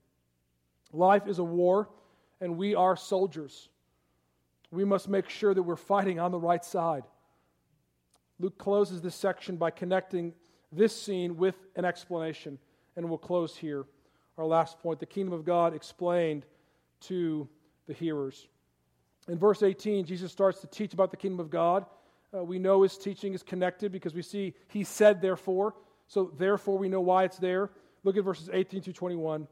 Life 0.93 1.27
is 1.27 1.39
a 1.39 1.45
war, 1.45 1.89
and 2.41 2.57
we 2.57 2.75
are 2.75 2.97
soldiers. 2.97 3.69
We 4.71 4.85
must 4.85 5.09
make 5.09 5.29
sure 5.29 5.53
that 5.53 5.63
we're 5.63 5.77
fighting 5.77 6.21
on 6.21 6.31
the 6.31 6.39
right 6.39 6.65
side. 6.65 7.05
Luke 8.39 8.59
closes 8.59 9.01
this 9.01 9.15
section 9.15 9.57
by 9.57 9.71
connecting 9.71 10.33
this 10.71 10.95
scene 11.01 11.37
with 11.37 11.57
an 11.77 11.85
explanation, 11.85 12.59
and 12.97 13.09
we'll 13.09 13.19
close 13.19 13.57
here. 13.57 13.85
Our 14.39 14.47
last 14.47 14.79
point 14.81 15.01
the 15.01 15.07
kingdom 15.07 15.33
of 15.33 15.45
God 15.45 15.75
explained 15.75 16.45
to 17.03 17.49
the 17.87 17.93
hearers. 17.93 18.47
In 19.29 19.39
verse 19.39 19.63
18, 19.63 20.05
Jesus 20.05 20.31
starts 20.33 20.61
to 20.61 20.67
teach 20.67 20.93
about 20.93 21.11
the 21.11 21.17
kingdom 21.17 21.41
of 21.41 21.51
God. 21.51 21.87
Uh, 22.37 22.43
we 22.45 22.59
know 22.59 22.83
his 22.83 22.99
teaching 22.99 23.33
is 23.33 23.43
connected 23.43 23.93
because 23.93 24.15
we 24.15 24.23
see 24.23 24.55
he 24.69 24.85
said, 24.85 25.21
therefore. 25.21 25.75
So 26.15 26.31
therefore, 26.39 26.79
we 26.79 26.89
know 26.89 27.01
why 27.01 27.25
it's 27.25 27.39
there. 27.39 27.71
Look 28.05 28.17
at 28.17 28.23
verses 28.23 28.49
18 28.53 28.83
to 28.83 28.93
21. 28.93 29.49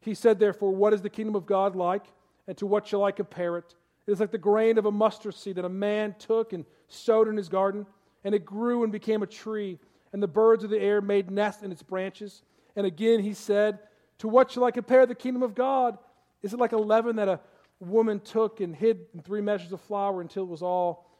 He 0.00 0.14
said, 0.14 0.38
Therefore, 0.38 0.74
what 0.74 0.94
is 0.94 1.02
the 1.02 1.10
kingdom 1.10 1.36
of 1.36 1.44
God 1.44 1.76
like? 1.76 2.04
And 2.48 2.56
to 2.56 2.66
what 2.66 2.86
shall 2.86 3.04
I 3.04 3.12
compare 3.12 3.58
it? 3.58 3.74
It 4.06 4.12
is 4.12 4.20
like 4.20 4.30
the 4.30 4.38
grain 4.38 4.78
of 4.78 4.86
a 4.86 4.90
mustard 4.90 5.34
seed 5.34 5.56
that 5.56 5.66
a 5.66 5.68
man 5.68 6.14
took 6.18 6.54
and 6.54 6.64
sowed 6.88 7.28
in 7.28 7.36
his 7.36 7.50
garden, 7.50 7.84
and 8.24 8.34
it 8.34 8.46
grew 8.46 8.82
and 8.82 8.90
became 8.90 9.22
a 9.22 9.26
tree, 9.26 9.78
and 10.14 10.22
the 10.22 10.26
birds 10.26 10.64
of 10.64 10.70
the 10.70 10.80
air 10.80 11.02
made 11.02 11.30
nests 11.30 11.62
in 11.62 11.70
its 11.70 11.82
branches. 11.82 12.40
And 12.76 12.86
again 12.86 13.20
he 13.20 13.34
said, 13.34 13.78
To 14.20 14.28
what 14.28 14.50
shall 14.50 14.64
I 14.64 14.70
compare 14.70 15.04
the 15.04 15.14
kingdom 15.14 15.42
of 15.42 15.54
God? 15.54 15.98
Is 16.42 16.54
it 16.54 16.58
like 16.58 16.72
a 16.72 16.78
leaven 16.78 17.16
that 17.16 17.28
a 17.28 17.40
woman 17.78 18.20
took 18.20 18.60
and 18.60 18.74
hid 18.74 19.00
in 19.12 19.20
three 19.20 19.42
measures 19.42 19.72
of 19.72 19.82
flour 19.82 20.22
until 20.22 20.44
it 20.44 20.48
was 20.48 20.62
all 20.62 21.10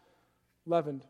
leavened? 0.64 1.04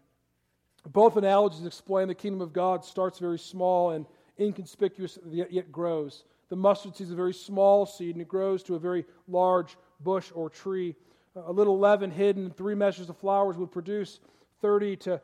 Both 0.93 1.17
analogies 1.17 1.67
explain 1.67 2.09
the 2.09 2.15
kingdom 2.15 2.41
of 2.41 2.53
God 2.53 2.85
starts 2.85 3.19
very 3.19 3.39
small 3.39 3.91
and 3.91 4.07
inconspicuous, 4.39 5.19
yet, 5.31 5.73
grows. 5.73 6.25
The 6.49 6.57
mustard 6.57 6.95
seed 6.95 7.07
is 7.07 7.13
a 7.13 7.17
very 7.17 7.35
small 7.35 7.87
seed, 7.87 8.15
and 8.15 8.23
it 8.23 8.29
grows 8.29 8.63
to 8.65 8.77
a 8.77 8.79
very 8.79 9.05
large 9.27 9.77
bush 10.01 10.31
or 10.35 10.49
tree. 10.49 10.95
A 11.35 11.53
little 11.53 11.79
leaven 11.79 12.11
hidden 12.11 12.47
in 12.47 12.51
three 12.51 12.75
measures 12.75 13.09
of 13.09 13.17
flour 13.17 13.53
would 13.53 13.73
produce 13.73 14.21
30 14.61 14.97
to 14.97 15.21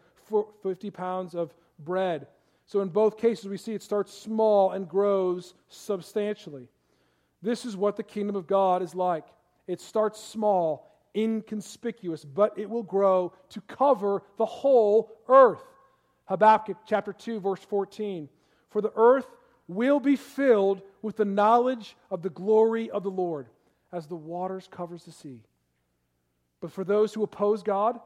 50 0.62 0.90
pounds 0.90 1.34
of 1.34 1.54
bread. 1.78 2.26
So, 2.66 2.80
in 2.80 2.88
both 2.88 3.16
cases, 3.16 3.46
we 3.46 3.56
see 3.56 3.74
it 3.74 3.82
starts 3.82 4.12
small 4.12 4.72
and 4.72 4.88
grows 4.88 5.54
substantially. 5.68 6.68
This 7.40 7.64
is 7.64 7.76
what 7.76 7.96
the 7.96 8.02
kingdom 8.02 8.36
of 8.36 8.46
God 8.46 8.82
is 8.82 8.94
like. 8.94 9.26
It 9.66 9.80
starts 9.80 10.22
small 10.22 10.91
inconspicuous, 11.16 12.24
but 12.24 12.58
it 12.58 12.68
will 12.68 12.82
grow 12.82 13.32
to 13.50 13.60
cover 13.62 14.22
the 14.38 14.46
whole 14.46 15.12
earth. 15.28 15.62
Habakkuk 16.26 16.78
chapter 16.86 17.12
2, 17.12 17.40
verse 17.40 17.60
14. 17.60 18.28
For 18.70 18.80
the 18.80 18.92
earth 18.96 19.26
will 19.68 20.00
be 20.00 20.16
filled 20.16 20.82
with 21.02 21.16
the 21.16 21.24
knowledge 21.24 21.96
of 22.10 22.22
the 22.22 22.30
glory 22.30 22.90
of 22.90 23.02
the 23.02 23.10
Lord 23.10 23.48
as 23.92 24.06
the 24.06 24.16
waters 24.16 24.68
covers 24.70 25.04
the 25.04 25.12
sea. 25.12 25.40
But 26.60 26.72
for 26.72 26.84
those 26.84 27.12
who 27.12 27.22
oppose 27.22 27.62
God, 27.62 28.00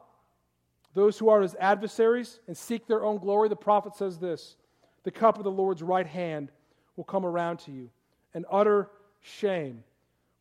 those 0.93 1.17
who 1.17 1.29
are 1.29 1.41
his 1.41 1.55
adversaries 1.59 2.39
and 2.47 2.57
seek 2.57 2.87
their 2.87 3.03
own 3.03 3.19
glory, 3.19 3.49
the 3.49 3.55
prophet 3.55 3.95
says 3.95 4.17
this 4.17 4.57
The 5.03 5.11
cup 5.11 5.37
of 5.37 5.43
the 5.43 5.51
Lord's 5.51 5.83
right 5.83 6.07
hand 6.07 6.51
will 6.95 7.03
come 7.03 7.25
around 7.25 7.59
to 7.59 7.71
you, 7.71 7.89
and 8.33 8.45
utter 8.51 8.89
shame 9.21 9.83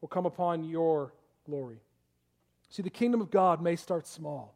will 0.00 0.08
come 0.08 0.26
upon 0.26 0.64
your 0.64 1.12
glory. 1.44 1.80
See, 2.68 2.82
the 2.82 2.90
kingdom 2.90 3.20
of 3.20 3.30
God 3.30 3.62
may 3.62 3.76
start 3.76 4.06
small, 4.06 4.54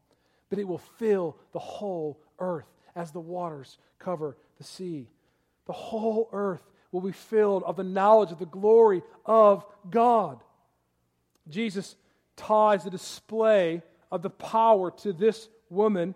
but 0.49 0.59
it 0.59 0.66
will 0.66 0.79
fill 0.79 1.37
the 1.53 1.59
whole 1.59 2.20
earth 2.38 2.66
as 2.96 3.12
the 3.12 3.20
waters 3.20 3.79
cover 3.99 4.37
the 4.59 4.64
sea. 4.64 5.09
The 5.66 5.73
whole 5.73 6.29
earth 6.33 6.62
will 6.92 7.01
be 7.01 7.12
filled 7.12 7.62
of 7.62 7.77
the 7.77 7.85
knowledge 7.85 8.33
of 8.33 8.38
the 8.38 8.46
glory 8.46 9.03
of 9.25 9.64
God. 9.88 10.40
Jesus 11.49 11.96
ties 12.37 12.85
the 12.85 12.90
display 12.90 13.83
of 14.11 14.23
the 14.23 14.31
power 14.31 14.91
to 14.91 15.12
this 15.12 15.49
woman, 15.68 16.14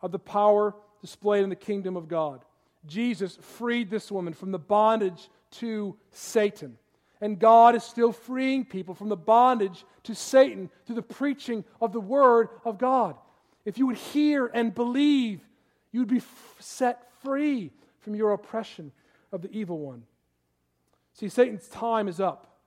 of 0.00 0.10
the 0.12 0.18
power 0.18 0.74
displayed 1.00 1.44
in 1.44 1.50
the 1.50 1.56
kingdom 1.56 1.96
of 1.96 2.08
God. 2.08 2.44
Jesus 2.86 3.36
freed 3.36 3.90
this 3.90 4.10
woman 4.10 4.32
from 4.32 4.50
the 4.50 4.58
bondage 4.58 5.28
to 5.52 5.96
Satan. 6.10 6.78
And 7.20 7.38
God 7.38 7.74
is 7.74 7.82
still 7.82 8.12
freeing 8.12 8.64
people 8.64 8.94
from 8.94 9.08
the 9.08 9.16
bondage 9.16 9.84
to 10.04 10.14
Satan 10.14 10.70
through 10.84 10.96
the 10.96 11.02
preaching 11.02 11.64
of 11.80 11.92
the 11.92 12.00
Word 12.00 12.48
of 12.64 12.78
God. 12.78 13.16
If 13.64 13.78
you 13.78 13.86
would 13.86 13.96
hear 13.96 14.46
and 14.46 14.74
believe, 14.74 15.40
you 15.92 16.00
would 16.00 16.08
be 16.08 16.18
f- 16.18 16.56
set 16.60 17.10
free 17.22 17.72
from 18.00 18.14
your 18.14 18.32
oppression 18.32 18.92
of 19.32 19.42
the 19.42 19.50
evil 19.50 19.78
one. 19.78 20.02
See, 21.14 21.28
Satan's 21.28 21.68
time 21.68 22.08
is 22.08 22.20
up. 22.20 22.58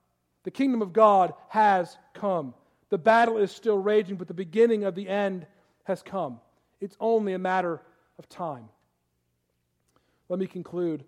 The 0.42 0.50
kingdom 0.50 0.82
of 0.82 0.92
God 0.92 1.32
has 1.48 1.96
come. 2.14 2.54
The 2.88 2.98
battle 2.98 3.38
is 3.38 3.52
still 3.52 3.78
raging, 3.78 4.16
but 4.16 4.28
the 4.28 4.34
beginning 4.34 4.84
of 4.84 4.94
the 4.94 5.08
end 5.08 5.46
has 5.84 6.02
come. 6.02 6.40
It's 6.80 6.96
only 6.98 7.34
a 7.34 7.38
matter 7.38 7.80
of 8.18 8.28
time. 8.28 8.68
Let 10.28 10.38
me 10.38 10.46
conclude 10.46 11.04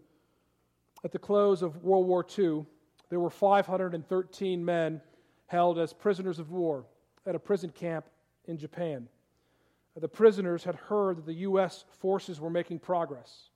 At 1.04 1.10
the 1.10 1.18
close 1.18 1.62
of 1.62 1.82
World 1.82 2.06
War 2.06 2.24
II, 2.38 2.64
there 3.12 3.20
were 3.20 3.28
513 3.28 4.64
men 4.64 4.98
held 5.44 5.78
as 5.78 5.92
prisoners 5.92 6.38
of 6.38 6.50
war 6.50 6.86
at 7.26 7.34
a 7.34 7.38
prison 7.38 7.68
camp 7.68 8.06
in 8.46 8.56
Japan. 8.56 9.06
The 10.00 10.08
prisoners 10.08 10.64
had 10.64 10.76
heard 10.76 11.18
that 11.18 11.26
the 11.26 11.34
U.S. 11.34 11.84
forces 12.00 12.40
were 12.40 12.48
making 12.48 12.78
progress, 12.78 13.50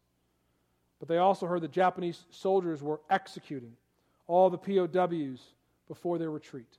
but 0.98 1.08
they 1.08 1.16
also 1.16 1.46
heard 1.46 1.62
that 1.62 1.72
Japanese 1.72 2.26
soldiers 2.28 2.82
were 2.82 3.00
executing 3.08 3.72
all 4.26 4.50
the 4.50 4.58
POWs 4.58 5.54
before 5.88 6.18
their 6.18 6.30
retreat. 6.30 6.76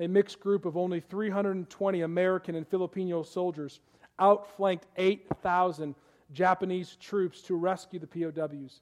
A 0.00 0.08
mixed 0.08 0.40
group 0.40 0.64
of 0.64 0.76
only 0.76 0.98
320 0.98 2.00
American 2.00 2.56
and 2.56 2.66
Filipino 2.66 3.22
soldiers 3.22 3.78
outflanked 4.18 4.86
8,000 4.96 5.94
Japanese 6.32 6.96
troops 6.96 7.42
to 7.42 7.54
rescue 7.54 8.00
the 8.00 8.08
POWs. 8.08 8.80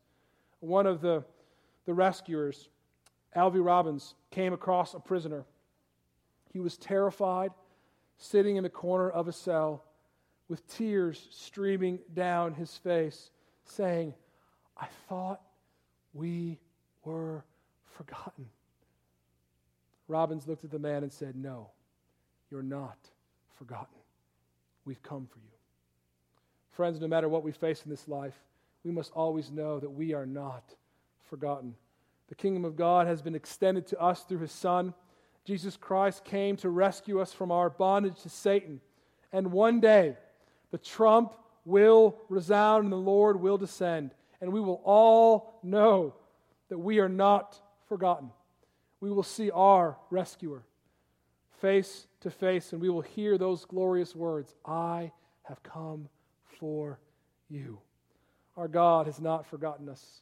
One 0.60 0.86
of 0.86 1.02
the, 1.02 1.22
the 1.84 1.92
rescuers, 1.92 2.70
Alvy 3.36 3.64
Robbins, 3.64 4.14
came 4.30 4.52
across 4.52 4.94
a 4.94 5.00
prisoner. 5.00 5.44
He 6.52 6.60
was 6.60 6.76
terrified, 6.76 7.50
sitting 8.16 8.56
in 8.56 8.62
the 8.62 8.70
corner 8.70 9.10
of 9.10 9.28
a 9.28 9.32
cell 9.32 9.84
with 10.48 10.66
tears 10.66 11.28
streaming 11.30 11.98
down 12.14 12.54
his 12.54 12.76
face, 12.76 13.30
saying, 13.64 14.14
I 14.76 14.86
thought 15.08 15.40
we 16.14 16.58
were 17.04 17.44
forgotten. 17.96 18.46
Robbins 20.08 20.48
looked 20.48 20.64
at 20.64 20.70
the 20.70 20.78
man 20.78 21.02
and 21.02 21.12
said, 21.12 21.36
No, 21.36 21.68
you're 22.50 22.62
not 22.62 22.98
forgotten. 23.58 23.98
We've 24.84 25.02
come 25.02 25.26
for 25.30 25.38
you. 25.38 25.50
Friends, 26.70 27.00
no 27.00 27.08
matter 27.08 27.28
what 27.28 27.42
we 27.42 27.52
face 27.52 27.82
in 27.84 27.90
this 27.90 28.08
life, 28.08 28.36
we 28.84 28.90
must 28.90 29.12
always 29.12 29.50
know 29.50 29.78
that 29.80 29.90
we 29.90 30.14
are 30.14 30.24
not 30.24 30.62
forgotten. 31.28 31.74
The 32.28 32.34
kingdom 32.34 32.64
of 32.64 32.76
God 32.76 33.06
has 33.06 33.22
been 33.22 33.34
extended 33.34 33.86
to 33.88 34.00
us 34.00 34.22
through 34.22 34.40
his 34.40 34.52
Son. 34.52 34.94
Jesus 35.44 35.76
Christ 35.76 36.24
came 36.24 36.56
to 36.58 36.68
rescue 36.68 37.20
us 37.20 37.32
from 37.32 37.50
our 37.50 37.70
bondage 37.70 38.20
to 38.22 38.28
Satan. 38.28 38.80
And 39.32 39.52
one 39.52 39.80
day, 39.80 40.16
the 40.70 40.78
trump 40.78 41.34
will 41.64 42.16
resound 42.28 42.84
and 42.84 42.92
the 42.92 42.96
Lord 42.96 43.40
will 43.40 43.58
descend. 43.58 44.14
And 44.40 44.52
we 44.52 44.60
will 44.60 44.80
all 44.84 45.58
know 45.62 46.14
that 46.68 46.78
we 46.78 46.98
are 46.98 47.08
not 47.08 47.60
forgotten. 47.88 48.30
We 49.00 49.10
will 49.10 49.22
see 49.22 49.50
our 49.50 49.96
rescuer 50.10 50.64
face 51.60 52.06
to 52.20 52.30
face, 52.30 52.72
and 52.72 52.80
we 52.80 52.88
will 52.88 53.00
hear 53.00 53.36
those 53.36 53.64
glorious 53.64 54.14
words 54.14 54.54
I 54.64 55.12
have 55.42 55.62
come 55.62 56.08
for 56.60 56.98
you. 57.48 57.78
Our 58.56 58.68
God 58.68 59.06
has 59.06 59.20
not 59.20 59.46
forgotten 59.46 59.88
us. 59.88 60.20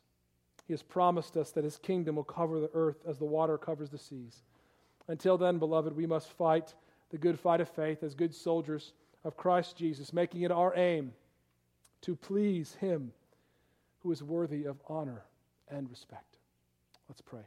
He 0.67 0.73
has 0.73 0.83
promised 0.83 1.37
us 1.37 1.53
that 1.53 1.65
his 1.65 1.79
kingdom 1.79 2.17
will 2.17 2.25
cover 2.25 2.61
the 2.61 2.71
earth 2.75 2.97
as 3.07 3.19
the 3.19 3.25
water 3.25 3.57
covers 3.57 3.91
the 3.91 3.99
seas. 3.99 4.43
Until 5.09 5.39
then, 5.39 5.59
beloved, 5.59 5.95
we 5.95 6.07
must 6.07 6.33
fight 6.33 6.75
the 7.11 7.19
good 7.19 7.39
fight 7.39 7.61
of 7.61 7.69
faith 7.69 8.03
as 8.03 8.15
good 8.15 8.35
soldiers 8.35 8.93
of 9.25 9.37
Christ 9.37 9.77
Jesus, 9.77 10.13
making 10.13 10.43
it 10.43 10.51
our 10.51 10.77
aim 10.77 11.13
to 12.03 12.17
please 12.17 12.75
him 12.81 13.13
who 14.01 14.11
is 14.11 14.23
worthy 14.23 14.65
of 14.65 14.81
honor 14.89 15.23
and 15.69 15.89
respect. 15.89 16.39
Let's 17.09 17.21
pray. 17.21 17.47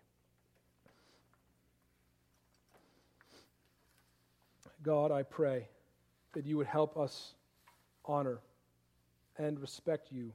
God, 4.82 5.12
I 5.12 5.24
pray 5.24 5.68
that 6.34 6.46
you 6.46 6.56
would 6.56 6.68
help 6.68 6.98
us 6.98 7.34
honor 8.06 8.40
and 9.38 9.60
respect 9.60 10.10
you 10.12 10.32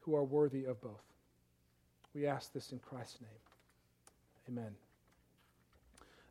who 0.00 0.14
are 0.14 0.24
worthy 0.24 0.64
of 0.66 0.80
both. 0.82 1.13
We 2.14 2.26
ask 2.26 2.52
this 2.52 2.72
in 2.72 2.78
Christ's 2.78 3.20
name. 3.20 3.30
Amen. 4.48 4.74